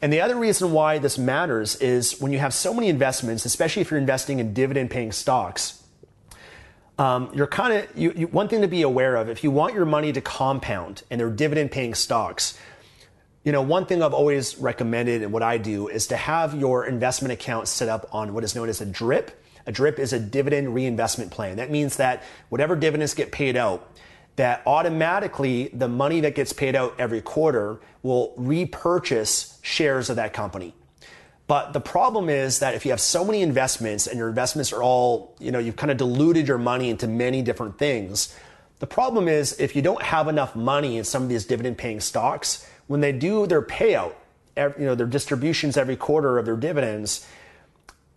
And 0.00 0.12
the 0.12 0.20
other 0.20 0.36
reason 0.36 0.72
why 0.72 0.98
this 0.98 1.18
matters 1.18 1.76
is 1.76 2.20
when 2.20 2.32
you 2.32 2.38
have 2.38 2.54
so 2.54 2.72
many 2.72 2.88
investments, 2.88 3.44
especially 3.44 3.82
if 3.82 3.90
you're 3.90 3.98
investing 3.98 4.38
in 4.38 4.54
dividend 4.54 4.90
paying 4.90 5.12
stocks, 5.12 5.82
um, 6.98 7.30
you're 7.32 7.46
kind 7.46 7.72
of 7.72 7.96
you, 7.96 8.12
you, 8.14 8.26
one 8.26 8.48
thing 8.48 8.60
to 8.62 8.68
be 8.68 8.82
aware 8.82 9.16
of 9.16 9.28
if 9.28 9.44
you 9.44 9.50
want 9.50 9.74
your 9.74 9.84
money 9.84 10.12
to 10.12 10.20
compound 10.20 11.02
and 11.10 11.20
they're 11.20 11.30
dividend 11.30 11.70
paying 11.70 11.94
stocks 11.94 12.58
you 13.44 13.52
know 13.52 13.62
one 13.62 13.86
thing 13.86 14.02
i've 14.02 14.12
always 14.12 14.58
recommended 14.58 15.22
and 15.22 15.32
what 15.32 15.42
i 15.42 15.58
do 15.58 15.86
is 15.86 16.08
to 16.08 16.16
have 16.16 16.54
your 16.56 16.84
investment 16.84 17.32
account 17.32 17.68
set 17.68 17.88
up 17.88 18.08
on 18.12 18.34
what 18.34 18.42
is 18.42 18.54
known 18.54 18.68
as 18.68 18.80
a 18.80 18.86
drip. 18.86 19.42
A 19.66 19.72
drip 19.72 19.98
is 19.98 20.12
a 20.12 20.18
dividend 20.18 20.74
reinvestment 20.74 21.30
plan. 21.30 21.56
That 21.56 21.70
means 21.70 21.96
that 21.96 22.22
whatever 22.48 22.74
dividends 22.74 23.14
get 23.14 23.32
paid 23.32 23.56
out 23.56 23.86
that 24.38 24.62
automatically 24.66 25.68
the 25.72 25.88
money 25.88 26.20
that 26.20 26.34
gets 26.34 26.52
paid 26.52 26.74
out 26.74 26.94
every 26.98 27.20
quarter 27.20 27.78
will 28.02 28.34
repurchase 28.36 29.60
shares 29.62 30.10
of 30.10 30.16
that 30.16 30.32
company 30.32 30.74
but 31.48 31.72
the 31.72 31.80
problem 31.80 32.28
is 32.28 32.58
that 32.58 32.74
if 32.74 32.84
you 32.84 32.92
have 32.92 33.00
so 33.00 33.24
many 33.24 33.40
investments 33.40 34.06
and 34.06 34.18
your 34.18 34.28
investments 34.28 34.70
are 34.70 34.82
all, 34.82 35.34
you 35.40 35.50
know, 35.50 35.58
you've 35.58 35.76
kind 35.76 35.90
of 35.90 35.96
diluted 35.96 36.46
your 36.46 36.58
money 36.58 36.90
into 36.90 37.08
many 37.08 37.40
different 37.40 37.78
things. 37.78 38.36
The 38.80 38.86
problem 38.86 39.28
is 39.28 39.58
if 39.58 39.74
you 39.74 39.80
don't 39.80 40.02
have 40.02 40.28
enough 40.28 40.54
money 40.54 40.98
in 40.98 41.04
some 41.04 41.22
of 41.22 41.30
these 41.30 41.46
dividend 41.46 41.78
paying 41.78 42.00
stocks, 42.00 42.68
when 42.86 43.00
they 43.00 43.12
do 43.12 43.46
their 43.46 43.62
payout, 43.62 44.12
you 44.56 44.84
know, 44.84 44.94
their 44.94 45.06
distributions 45.06 45.78
every 45.78 45.96
quarter 45.96 46.38
of 46.38 46.44
their 46.44 46.56
dividends, 46.56 47.26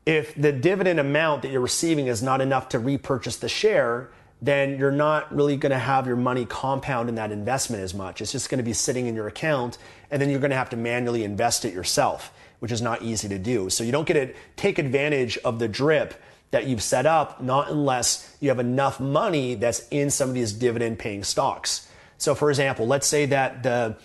if 0.05 0.35
the 0.35 0.51
dividend 0.51 0.99
amount 0.99 1.43
that 1.43 1.51
you're 1.51 1.61
receiving 1.61 2.07
is 2.07 2.21
not 2.21 2.41
enough 2.41 2.67
to 2.69 2.79
repurchase 2.79 3.37
the 3.37 3.47
share, 3.47 4.11
then 4.41 4.77
you're 4.79 4.91
not 4.91 5.33
really 5.33 5.55
going 5.55 5.71
to 5.71 5.77
have 5.77 6.07
your 6.07 6.15
money 6.15 6.45
compound 6.45 7.09
in 7.09 7.15
that 7.15 7.31
investment 7.31 7.83
as 7.83 7.93
much. 7.93 8.21
It's 8.21 8.31
just 8.31 8.49
going 8.49 8.57
to 8.57 8.63
be 8.63 8.73
sitting 8.73 9.07
in 9.07 9.15
your 9.15 9.27
account, 9.27 9.77
and 10.09 10.21
then 10.21 10.29
you're 10.29 10.39
going 10.39 10.51
to 10.51 10.57
have 10.57 10.71
to 10.71 10.77
manually 10.77 11.23
invest 11.23 11.65
it 11.65 11.73
yourself 11.73 12.33
which 12.61 12.71
is 12.71 12.81
not 12.81 13.01
easy 13.01 13.27
to 13.27 13.39
do. 13.39 13.71
So 13.71 13.83
you 13.83 13.91
don't 13.91 14.05
get 14.05 14.13
to 14.13 14.33
take 14.55 14.77
advantage 14.77 15.35
of 15.39 15.57
the 15.57 15.67
drip 15.67 16.13
that 16.51 16.67
you've 16.67 16.83
set 16.83 17.07
up, 17.07 17.41
not 17.41 17.71
unless 17.71 18.37
you 18.39 18.49
have 18.49 18.59
enough 18.59 18.99
money 18.99 19.55
that's 19.55 19.87
in 19.89 20.11
some 20.11 20.29
of 20.29 20.35
these 20.35 20.53
dividend 20.53 20.99
paying 20.99 21.23
stocks. 21.23 21.87
So 22.19 22.35
for 22.35 22.51
example, 22.51 22.85
let's 22.85 23.07
say 23.07 23.25
that 23.25 23.63
the, 23.63 23.97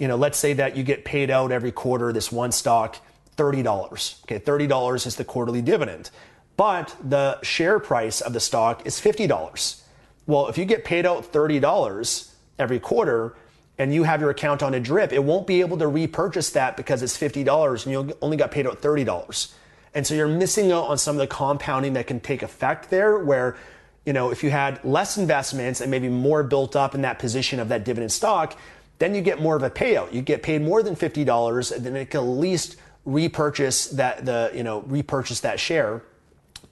you 0.00 0.08
know, 0.08 0.16
let's 0.16 0.36
say 0.36 0.54
that 0.54 0.76
you 0.76 0.82
get 0.82 1.04
paid 1.04 1.30
out 1.30 1.52
every 1.52 1.70
quarter 1.70 2.12
this 2.12 2.32
one 2.32 2.50
stock 2.50 2.96
$30. 3.36 4.24
Okay, 4.24 4.40
$30 4.40 5.06
is 5.06 5.14
the 5.14 5.24
quarterly 5.24 5.62
dividend. 5.62 6.10
But 6.56 6.96
the 7.02 7.40
share 7.42 7.78
price 7.78 8.20
of 8.20 8.32
the 8.32 8.40
stock 8.40 8.86
is 8.86 9.00
$50. 9.00 9.82
Well, 10.26 10.48
if 10.48 10.58
you 10.58 10.64
get 10.64 10.84
paid 10.84 11.06
out 11.06 11.32
$30 11.32 12.30
every 12.58 12.80
quarter, 12.80 13.36
and 13.78 13.92
you 13.92 14.04
have 14.04 14.20
your 14.20 14.30
account 14.30 14.62
on 14.62 14.74
a 14.74 14.80
drip, 14.80 15.12
it 15.12 15.22
won't 15.22 15.46
be 15.46 15.60
able 15.60 15.76
to 15.78 15.88
repurchase 15.88 16.50
that 16.50 16.76
because 16.76 17.02
it's 17.02 17.16
$50 17.16 17.84
and 17.84 17.92
you 17.92 18.16
only 18.22 18.36
got 18.36 18.50
paid 18.50 18.66
out 18.66 18.80
$30. 18.80 19.52
And 19.94 20.06
so 20.06 20.14
you're 20.14 20.28
missing 20.28 20.72
out 20.72 20.84
on 20.84 20.98
some 20.98 21.16
of 21.16 21.20
the 21.20 21.26
compounding 21.26 21.94
that 21.94 22.06
can 22.06 22.20
take 22.20 22.42
effect 22.42 22.90
there 22.90 23.18
where, 23.18 23.56
you 24.04 24.12
know, 24.12 24.30
if 24.30 24.42
you 24.42 24.50
had 24.50 24.82
less 24.84 25.18
investments 25.18 25.80
and 25.80 25.90
maybe 25.90 26.08
more 26.08 26.42
built 26.42 26.76
up 26.76 26.94
in 26.94 27.02
that 27.02 27.18
position 27.18 27.60
of 27.60 27.68
that 27.68 27.84
dividend 27.84 28.12
stock, 28.12 28.58
then 28.98 29.14
you 29.14 29.20
get 29.20 29.42
more 29.42 29.56
of 29.56 29.62
a 29.62 29.70
payout. 29.70 30.12
You 30.12 30.22
get 30.22 30.42
paid 30.42 30.62
more 30.62 30.82
than 30.82 30.96
$50 30.96 31.76
and 31.76 31.84
then 31.84 31.96
it 31.96 32.10
can 32.10 32.20
at 32.20 32.26
least 32.26 32.76
repurchase 33.04 33.88
that 33.88 34.24
the, 34.24 34.50
you 34.54 34.62
know, 34.62 34.80
repurchase 34.82 35.40
that 35.40 35.60
share 35.60 36.02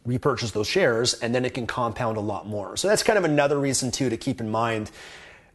repurchase 0.05 0.51
those 0.51 0.67
shares 0.67 1.15
and 1.15 1.35
then 1.35 1.45
it 1.45 1.55
can 1.55 1.67
compound 1.67 2.17
a 2.17 2.21
lot 2.21 2.47
more. 2.47 2.77
So 2.77 2.89
that's 2.89 3.03
kind 3.03 3.19
of 3.19 3.25
another 3.25 3.59
reason 3.59 3.91
too 3.91 4.11
to 4.11 4.17
keep 4.17 4.41
in 4.41 4.51
mind 4.51 4.91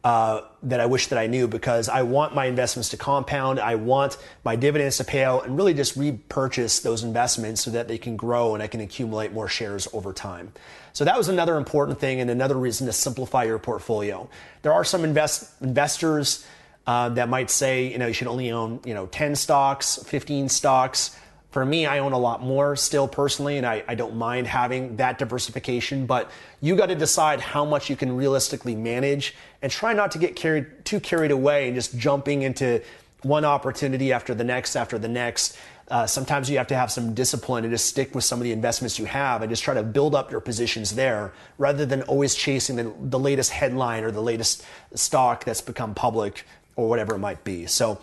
uh, 0.02 0.40
that 0.62 0.80
I 0.80 0.86
wish 0.86 1.08
that 1.08 1.18
I 1.18 1.26
knew 1.26 1.46
because 1.46 1.88
I 1.88 2.02
want 2.02 2.34
my 2.34 2.46
investments 2.46 2.88
to 2.90 2.96
compound. 2.96 3.60
I 3.60 3.74
want 3.74 4.16
my 4.44 4.56
dividends 4.56 4.96
to 4.96 5.04
pay 5.04 5.22
out 5.22 5.44
and 5.44 5.56
really 5.56 5.74
just 5.74 5.94
repurchase 5.94 6.80
those 6.80 7.02
investments 7.02 7.60
so 7.60 7.70
that 7.72 7.86
they 7.86 7.98
can 7.98 8.16
grow 8.16 8.54
and 8.54 8.62
I 8.62 8.66
can 8.66 8.80
accumulate 8.80 9.32
more 9.32 9.48
shares 9.48 9.88
over 9.92 10.12
time. 10.12 10.52
So 10.94 11.04
that 11.04 11.18
was 11.18 11.28
another 11.28 11.56
important 11.56 12.00
thing 12.00 12.20
and 12.20 12.30
another 12.30 12.56
reason 12.56 12.86
to 12.86 12.92
simplify 12.92 13.44
your 13.44 13.58
portfolio. 13.58 14.28
There 14.62 14.72
are 14.72 14.84
some 14.84 15.04
invest- 15.04 15.50
investors 15.60 16.46
uh, 16.86 17.10
that 17.10 17.28
might 17.28 17.50
say, 17.50 17.92
you 17.92 17.98
know, 17.98 18.06
you 18.06 18.14
should 18.14 18.26
only 18.26 18.50
own, 18.50 18.80
you 18.84 18.94
know, 18.94 19.06
10 19.06 19.36
stocks, 19.36 20.02
15 20.04 20.48
stocks. 20.48 21.16
For 21.50 21.64
me, 21.64 21.84
I 21.84 21.98
own 21.98 22.12
a 22.12 22.18
lot 22.18 22.42
more 22.42 22.76
still 22.76 23.08
personally, 23.08 23.56
and 23.56 23.66
I, 23.66 23.82
I 23.88 23.96
don't 23.96 24.14
mind 24.14 24.46
having 24.46 24.96
that 24.96 25.18
diversification, 25.18 26.06
but 26.06 26.30
you 26.60 26.76
got 26.76 26.86
to 26.86 26.94
decide 26.94 27.40
how 27.40 27.64
much 27.64 27.90
you 27.90 27.96
can 27.96 28.14
realistically 28.14 28.76
manage 28.76 29.34
and 29.60 29.72
try 29.72 29.92
not 29.92 30.12
to 30.12 30.18
get 30.18 30.36
carried 30.36 30.84
too 30.84 31.00
carried 31.00 31.32
away 31.32 31.66
and 31.66 31.74
just 31.74 31.98
jumping 31.98 32.42
into 32.42 32.80
one 33.22 33.44
opportunity 33.44 34.12
after 34.12 34.34
the 34.34 34.44
next 34.44 34.76
after 34.76 34.98
the 34.98 35.08
next. 35.08 35.58
Uh, 35.88 36.06
sometimes 36.06 36.48
you 36.48 36.56
have 36.56 36.68
to 36.68 36.76
have 36.76 36.90
some 36.90 37.14
discipline 37.14 37.64
and 37.64 37.72
just 37.72 37.86
stick 37.86 38.14
with 38.14 38.22
some 38.22 38.38
of 38.38 38.44
the 38.44 38.52
investments 38.52 38.96
you 38.96 39.06
have 39.06 39.42
and 39.42 39.50
just 39.50 39.64
try 39.64 39.74
to 39.74 39.82
build 39.82 40.14
up 40.14 40.30
your 40.30 40.40
positions 40.40 40.94
there 40.94 41.32
rather 41.58 41.84
than 41.84 42.02
always 42.02 42.36
chasing 42.36 42.76
the, 42.76 42.94
the 43.00 43.18
latest 43.18 43.50
headline 43.50 44.04
or 44.04 44.12
the 44.12 44.22
latest 44.22 44.64
stock 44.94 45.44
that's 45.44 45.60
become 45.60 45.92
public 45.94 46.46
or 46.76 46.88
whatever 46.88 47.16
it 47.16 47.18
might 47.18 47.42
be. 47.42 47.66
So 47.66 47.98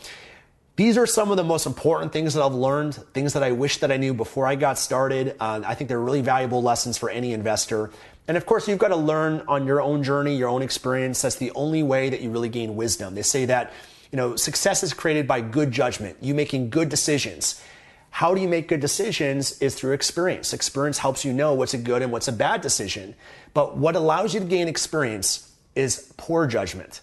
these 0.78 0.96
are 0.98 1.08
some 1.08 1.32
of 1.32 1.38
the 1.38 1.44
most 1.44 1.66
important 1.66 2.14
things 2.14 2.36
that 2.36 2.44
I've 2.44 2.54
learned, 2.54 2.94
things 3.14 3.34
that 3.34 3.42
I 3.42 3.52
wish 3.52 3.78
that 3.80 3.92
I 3.92 3.98
knew 3.98 4.14
before 4.14 4.46
I 4.46 4.56
got 4.56 4.78
started. 4.78 5.36
Uh, 5.40 5.62
I 5.66 5.74
think 5.74 5.88
they're 5.88 6.00
really 6.00 6.22
valuable 6.22 6.62
lessons 6.62 7.00
for 7.00 7.10
any 7.10 7.34
investor. 7.34 7.90
And 8.28 8.38
of 8.38 8.46
course, 8.46 8.68
you've 8.68 8.78
got 8.78 8.90
to 8.90 8.96
learn 8.96 9.42
on 9.48 9.66
your 9.66 9.82
own 9.82 10.04
journey, 10.04 10.36
your 10.36 10.50
own 10.50 10.62
experience. 10.62 11.24
That's 11.24 11.38
the 11.38 11.52
only 11.52 11.82
way 11.82 12.10
that 12.12 12.22
you 12.22 12.30
really 12.30 12.50
gain 12.50 12.76
wisdom. 12.76 13.16
They 13.16 13.24
say 13.24 13.46
that, 13.46 13.74
you 14.12 14.18
know, 14.18 14.36
success 14.36 14.84
is 14.84 14.94
created 14.94 15.28
by 15.28 15.42
good 15.42 15.72
judgment, 15.72 16.18
you 16.22 16.36
making 16.36 16.70
good 16.70 16.90
decisions. 16.90 17.60
how 18.10 18.34
do 18.34 18.42
you 18.42 18.48
make 18.48 18.68
good 18.68 18.80
decisions 18.80 19.60
is 19.62 19.76
through 19.76 19.94
experience. 19.94 20.54
Experience 20.54 20.98
helps 20.98 21.24
you 21.24 21.34
know 21.34 21.54
what's 21.54 21.76
a 21.76 21.78
good 21.78 22.02
and 22.02 22.12
what's 22.12 22.28
a 22.28 22.32
bad 22.32 22.62
decision. 22.62 23.14
But 23.54 23.78
what 23.78 23.96
allows 23.96 24.34
you 24.34 24.40
to 24.40 24.46
gain 24.46 24.68
experience 24.68 25.52
is 25.76 26.12
poor 26.18 26.48
judgment. 26.48 27.02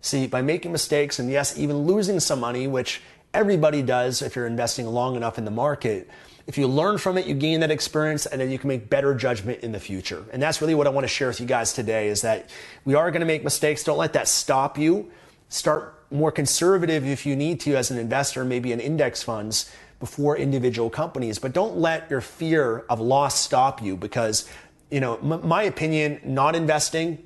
See, 0.00 0.26
by 0.26 0.42
making 0.42 0.72
mistakes 0.72 1.18
and 1.18 1.30
yes, 1.30 1.58
even 1.58 1.78
losing 1.78 2.20
some 2.20 2.40
money, 2.40 2.66
which 2.66 3.00
everybody 3.34 3.82
does 3.82 4.22
if 4.22 4.36
you're 4.36 4.46
investing 4.46 4.86
long 4.86 5.16
enough 5.16 5.38
in 5.38 5.44
the 5.44 5.50
market, 5.50 6.08
if 6.46 6.58
you 6.58 6.66
learn 6.66 6.98
from 6.98 7.18
it, 7.18 7.26
you 7.26 7.34
gain 7.34 7.60
that 7.60 7.70
experience 7.70 8.26
and 8.26 8.40
then 8.40 8.50
you 8.50 8.58
can 8.58 8.68
make 8.68 8.90
better 8.90 9.14
judgment 9.14 9.60
in 9.60 9.72
the 9.72 9.78
future. 9.78 10.24
And 10.32 10.42
that's 10.42 10.60
really 10.60 10.74
what 10.74 10.86
I 10.86 10.90
want 10.90 11.04
to 11.04 11.08
share 11.08 11.28
with 11.28 11.40
you 11.40 11.46
guys 11.46 11.72
today 11.72 12.08
is 12.08 12.22
that 12.22 12.50
we 12.84 12.94
are 12.94 13.10
going 13.10 13.20
to 13.20 13.26
make 13.26 13.44
mistakes. 13.44 13.84
Don't 13.84 13.98
let 13.98 14.12
that 14.14 14.28
stop 14.28 14.76
you. 14.76 15.10
Start 15.48 16.04
more 16.10 16.32
conservative 16.32 17.06
if 17.06 17.24
you 17.24 17.36
need 17.36 17.60
to 17.60 17.76
as 17.76 17.90
an 17.90 17.98
investor, 17.98 18.44
maybe 18.44 18.72
in 18.72 18.80
index 18.80 19.22
funds 19.22 19.70
before 20.00 20.36
individual 20.36 20.90
companies, 20.90 21.38
but 21.38 21.52
don't 21.52 21.76
let 21.76 22.10
your 22.10 22.20
fear 22.20 22.84
of 22.90 22.98
loss 22.98 23.38
stop 23.38 23.80
you 23.80 23.96
because, 23.96 24.48
you 24.90 24.98
know, 24.98 25.16
m- 25.18 25.46
my 25.46 25.62
opinion, 25.62 26.20
not 26.24 26.56
investing 26.56 27.24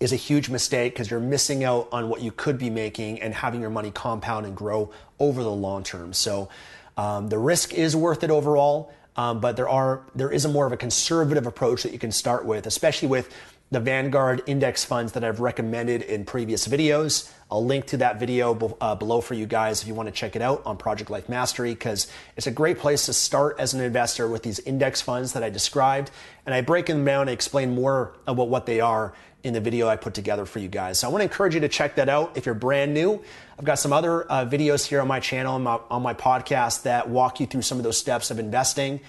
is 0.00 0.12
a 0.12 0.16
huge 0.16 0.48
mistake 0.48 0.94
because 0.94 1.10
you're 1.10 1.20
missing 1.20 1.62
out 1.62 1.88
on 1.92 2.08
what 2.08 2.22
you 2.22 2.32
could 2.32 2.58
be 2.58 2.70
making 2.70 3.20
and 3.20 3.34
having 3.34 3.60
your 3.60 3.70
money 3.70 3.90
compound 3.90 4.46
and 4.46 4.56
grow 4.56 4.90
over 5.18 5.42
the 5.42 5.50
long 5.50 5.84
term. 5.84 6.12
So, 6.12 6.48
um, 6.96 7.28
the 7.28 7.38
risk 7.38 7.72
is 7.72 7.94
worth 7.94 8.24
it 8.24 8.30
overall, 8.30 8.92
um, 9.16 9.40
but 9.40 9.56
there 9.56 9.68
are 9.68 10.02
there 10.14 10.30
is 10.30 10.44
a 10.44 10.48
more 10.48 10.66
of 10.66 10.72
a 10.72 10.76
conservative 10.76 11.46
approach 11.46 11.82
that 11.82 11.92
you 11.92 11.98
can 11.98 12.12
start 12.12 12.44
with, 12.44 12.66
especially 12.66 13.08
with 13.08 13.32
the 13.70 13.80
Vanguard 13.80 14.42
index 14.46 14.84
funds 14.84 15.12
that 15.12 15.22
I've 15.22 15.38
recommended 15.38 16.02
in 16.02 16.24
previous 16.24 16.66
videos. 16.66 17.30
I'll 17.50 17.64
link 17.64 17.86
to 17.86 17.98
that 17.98 18.18
video 18.18 18.76
uh, 18.80 18.96
below 18.96 19.20
for 19.20 19.34
you 19.34 19.46
guys 19.46 19.82
if 19.82 19.88
you 19.88 19.94
want 19.94 20.08
to 20.08 20.12
check 20.12 20.34
it 20.34 20.42
out 20.42 20.62
on 20.66 20.76
Project 20.76 21.08
Life 21.08 21.28
Mastery 21.28 21.72
because 21.72 22.08
it's 22.36 22.48
a 22.48 22.50
great 22.50 22.78
place 22.78 23.06
to 23.06 23.12
start 23.12 23.56
as 23.60 23.72
an 23.72 23.80
investor 23.80 24.26
with 24.26 24.42
these 24.42 24.58
index 24.60 25.00
funds 25.00 25.34
that 25.34 25.44
I 25.44 25.50
described. 25.50 26.10
And 26.46 26.54
I 26.54 26.62
break 26.62 26.86
them 26.86 27.04
down 27.04 27.22
and 27.22 27.30
explain 27.30 27.74
more 27.74 28.16
about 28.26 28.48
what 28.48 28.66
they 28.66 28.80
are 28.80 29.14
in 29.44 29.54
the 29.54 29.60
video 29.60 29.88
I 29.88 29.96
put 29.96 30.14
together 30.14 30.46
for 30.46 30.58
you 30.58 30.68
guys. 30.68 30.98
So 30.98 31.08
I 31.08 31.10
want 31.12 31.20
to 31.20 31.24
encourage 31.24 31.54
you 31.54 31.60
to 31.60 31.68
check 31.68 31.94
that 31.94 32.08
out 32.08 32.36
if 32.36 32.46
you're 32.46 32.54
brand 32.56 32.92
new. 32.92 33.22
I've 33.58 33.64
got 33.64 33.78
some 33.78 33.92
other 33.92 34.30
uh, 34.30 34.46
videos 34.46 34.84
here 34.84 35.00
on 35.00 35.08
my 35.08 35.20
channel 35.20 35.56
and 35.56 35.66
on 35.66 36.02
my 36.02 36.14
podcast 36.14 36.82
that 36.82 37.08
walk 37.08 37.38
you 37.38 37.46
through 37.46 37.62
some 37.62 37.78
of 37.78 37.84
those 37.84 37.98
steps 37.98 38.30
of 38.30 38.38
investing. 38.40 39.00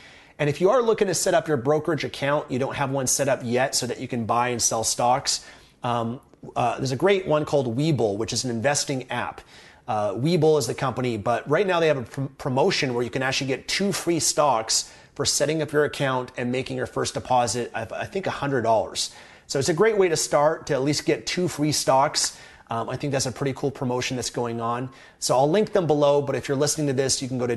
And 0.41 0.49
if 0.49 0.59
you 0.59 0.71
are 0.71 0.81
looking 0.81 1.05
to 1.05 1.13
set 1.13 1.35
up 1.35 1.47
your 1.47 1.57
brokerage 1.57 2.03
account, 2.03 2.49
you 2.49 2.57
don't 2.57 2.73
have 2.73 2.89
one 2.89 3.05
set 3.05 3.29
up 3.29 3.41
yet 3.43 3.75
so 3.75 3.85
that 3.85 3.99
you 3.99 4.07
can 4.07 4.25
buy 4.25 4.47
and 4.47 4.59
sell 4.59 4.83
stocks. 4.83 5.45
Um, 5.83 6.19
uh, 6.55 6.77
there's 6.77 6.91
a 6.91 6.95
great 6.95 7.27
one 7.27 7.45
called 7.45 7.77
Webull, 7.77 8.17
which 8.17 8.33
is 8.33 8.43
an 8.43 8.49
investing 8.49 9.07
app. 9.11 9.41
Uh, 9.87 10.15
Webull 10.15 10.57
is 10.57 10.65
the 10.65 10.73
company, 10.73 11.15
but 11.15 11.47
right 11.47 11.67
now 11.67 11.79
they 11.79 11.85
have 11.85 11.97
a 11.97 12.01
pr- 12.01 12.21
promotion 12.39 12.95
where 12.95 13.03
you 13.03 13.11
can 13.11 13.21
actually 13.21 13.49
get 13.49 13.67
two 13.67 13.91
free 13.91 14.19
stocks 14.19 14.91
for 15.13 15.25
setting 15.25 15.61
up 15.61 15.71
your 15.71 15.85
account 15.85 16.31
and 16.37 16.51
making 16.51 16.75
your 16.75 16.87
first 16.87 17.13
deposit 17.13 17.71
of, 17.75 17.93
I 17.93 18.05
think, 18.05 18.25
$100. 18.25 19.13
So 19.45 19.59
it's 19.59 19.69
a 19.69 19.75
great 19.75 19.99
way 19.99 20.09
to 20.09 20.17
start 20.17 20.65
to 20.65 20.73
at 20.73 20.81
least 20.81 21.05
get 21.05 21.27
two 21.27 21.49
free 21.49 21.71
stocks. 21.71 22.35
Um, 22.71 22.89
I 22.89 22.95
think 22.95 23.13
that's 23.13 23.27
a 23.27 23.31
pretty 23.31 23.53
cool 23.53 23.69
promotion 23.69 24.17
that's 24.17 24.31
going 24.31 24.59
on. 24.59 24.89
So 25.19 25.37
I'll 25.37 25.51
link 25.51 25.73
them 25.73 25.85
below, 25.85 26.19
but 26.19 26.35
if 26.35 26.47
you're 26.47 26.57
listening 26.57 26.87
to 26.87 26.93
this, 26.93 27.21
you 27.21 27.27
can 27.27 27.37
go 27.37 27.45
to 27.45 27.55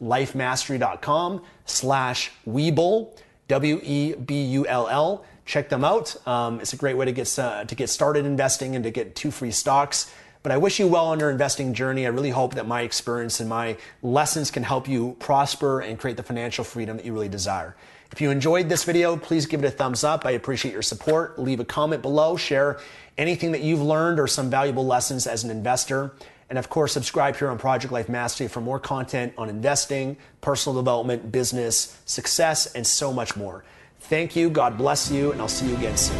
www.projectlifemastery.com 0.00 1.42
slash 1.64 2.32
Webull, 2.46 3.16
W-E-B-U-L-L. 3.48 5.24
Check 5.44 5.68
them 5.68 5.84
out. 5.84 6.28
Um, 6.28 6.60
it's 6.60 6.72
a 6.72 6.76
great 6.76 6.96
way 6.96 7.06
to 7.06 7.12
get, 7.12 7.38
uh, 7.38 7.64
to 7.64 7.74
get 7.74 7.88
started 7.88 8.24
investing 8.24 8.76
and 8.76 8.84
to 8.84 8.90
get 8.90 9.16
two 9.16 9.30
free 9.30 9.50
stocks. 9.50 10.12
But 10.42 10.52
I 10.52 10.56
wish 10.56 10.78
you 10.78 10.86
well 10.86 11.06
on 11.06 11.20
your 11.20 11.30
investing 11.30 11.74
journey. 11.74 12.06
I 12.06 12.10
really 12.10 12.30
hope 12.30 12.54
that 12.54 12.66
my 12.66 12.82
experience 12.82 13.40
and 13.40 13.48
my 13.48 13.76
lessons 14.02 14.50
can 14.50 14.62
help 14.62 14.88
you 14.88 15.16
prosper 15.18 15.80
and 15.80 15.98
create 15.98 16.16
the 16.16 16.22
financial 16.22 16.64
freedom 16.64 16.96
that 16.96 17.04
you 17.04 17.12
really 17.12 17.28
desire. 17.28 17.76
If 18.10 18.20
you 18.20 18.30
enjoyed 18.30 18.68
this 18.68 18.84
video, 18.84 19.16
please 19.16 19.46
give 19.46 19.62
it 19.62 19.66
a 19.66 19.70
thumbs 19.70 20.02
up. 20.02 20.24
I 20.24 20.32
appreciate 20.32 20.72
your 20.72 20.82
support. 20.82 21.38
Leave 21.38 21.60
a 21.60 21.64
comment 21.64 22.00
below, 22.02 22.36
share 22.36 22.80
anything 23.18 23.52
that 23.52 23.60
you've 23.60 23.82
learned 23.82 24.18
or 24.18 24.26
some 24.26 24.50
valuable 24.50 24.86
lessons 24.86 25.26
as 25.26 25.44
an 25.44 25.50
investor. 25.50 26.12
And 26.50 26.58
of 26.58 26.68
course, 26.68 26.92
subscribe 26.92 27.36
here 27.36 27.48
on 27.48 27.58
Project 27.58 27.92
Life 27.92 28.08
Mastery 28.08 28.48
for 28.48 28.60
more 28.60 28.80
content 28.80 29.32
on 29.38 29.48
investing, 29.48 30.16
personal 30.40 30.76
development, 30.76 31.30
business, 31.30 31.96
success, 32.06 32.74
and 32.74 32.84
so 32.84 33.12
much 33.12 33.36
more. 33.36 33.62
Thank 34.00 34.34
you. 34.34 34.50
God 34.50 34.76
bless 34.76 35.12
you, 35.12 35.30
and 35.30 35.40
I'll 35.40 35.46
see 35.46 35.68
you 35.68 35.76
again 35.76 35.96
soon. 35.96 36.18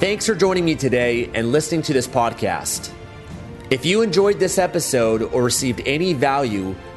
Thanks 0.00 0.26
for 0.26 0.34
joining 0.34 0.64
me 0.64 0.74
today 0.74 1.30
and 1.34 1.52
listening 1.52 1.82
to 1.82 1.92
this 1.92 2.08
podcast. 2.08 2.92
If 3.70 3.84
you 3.84 4.02
enjoyed 4.02 4.40
this 4.40 4.58
episode 4.58 5.22
or 5.22 5.44
received 5.44 5.82
any 5.86 6.14
value, 6.14 6.74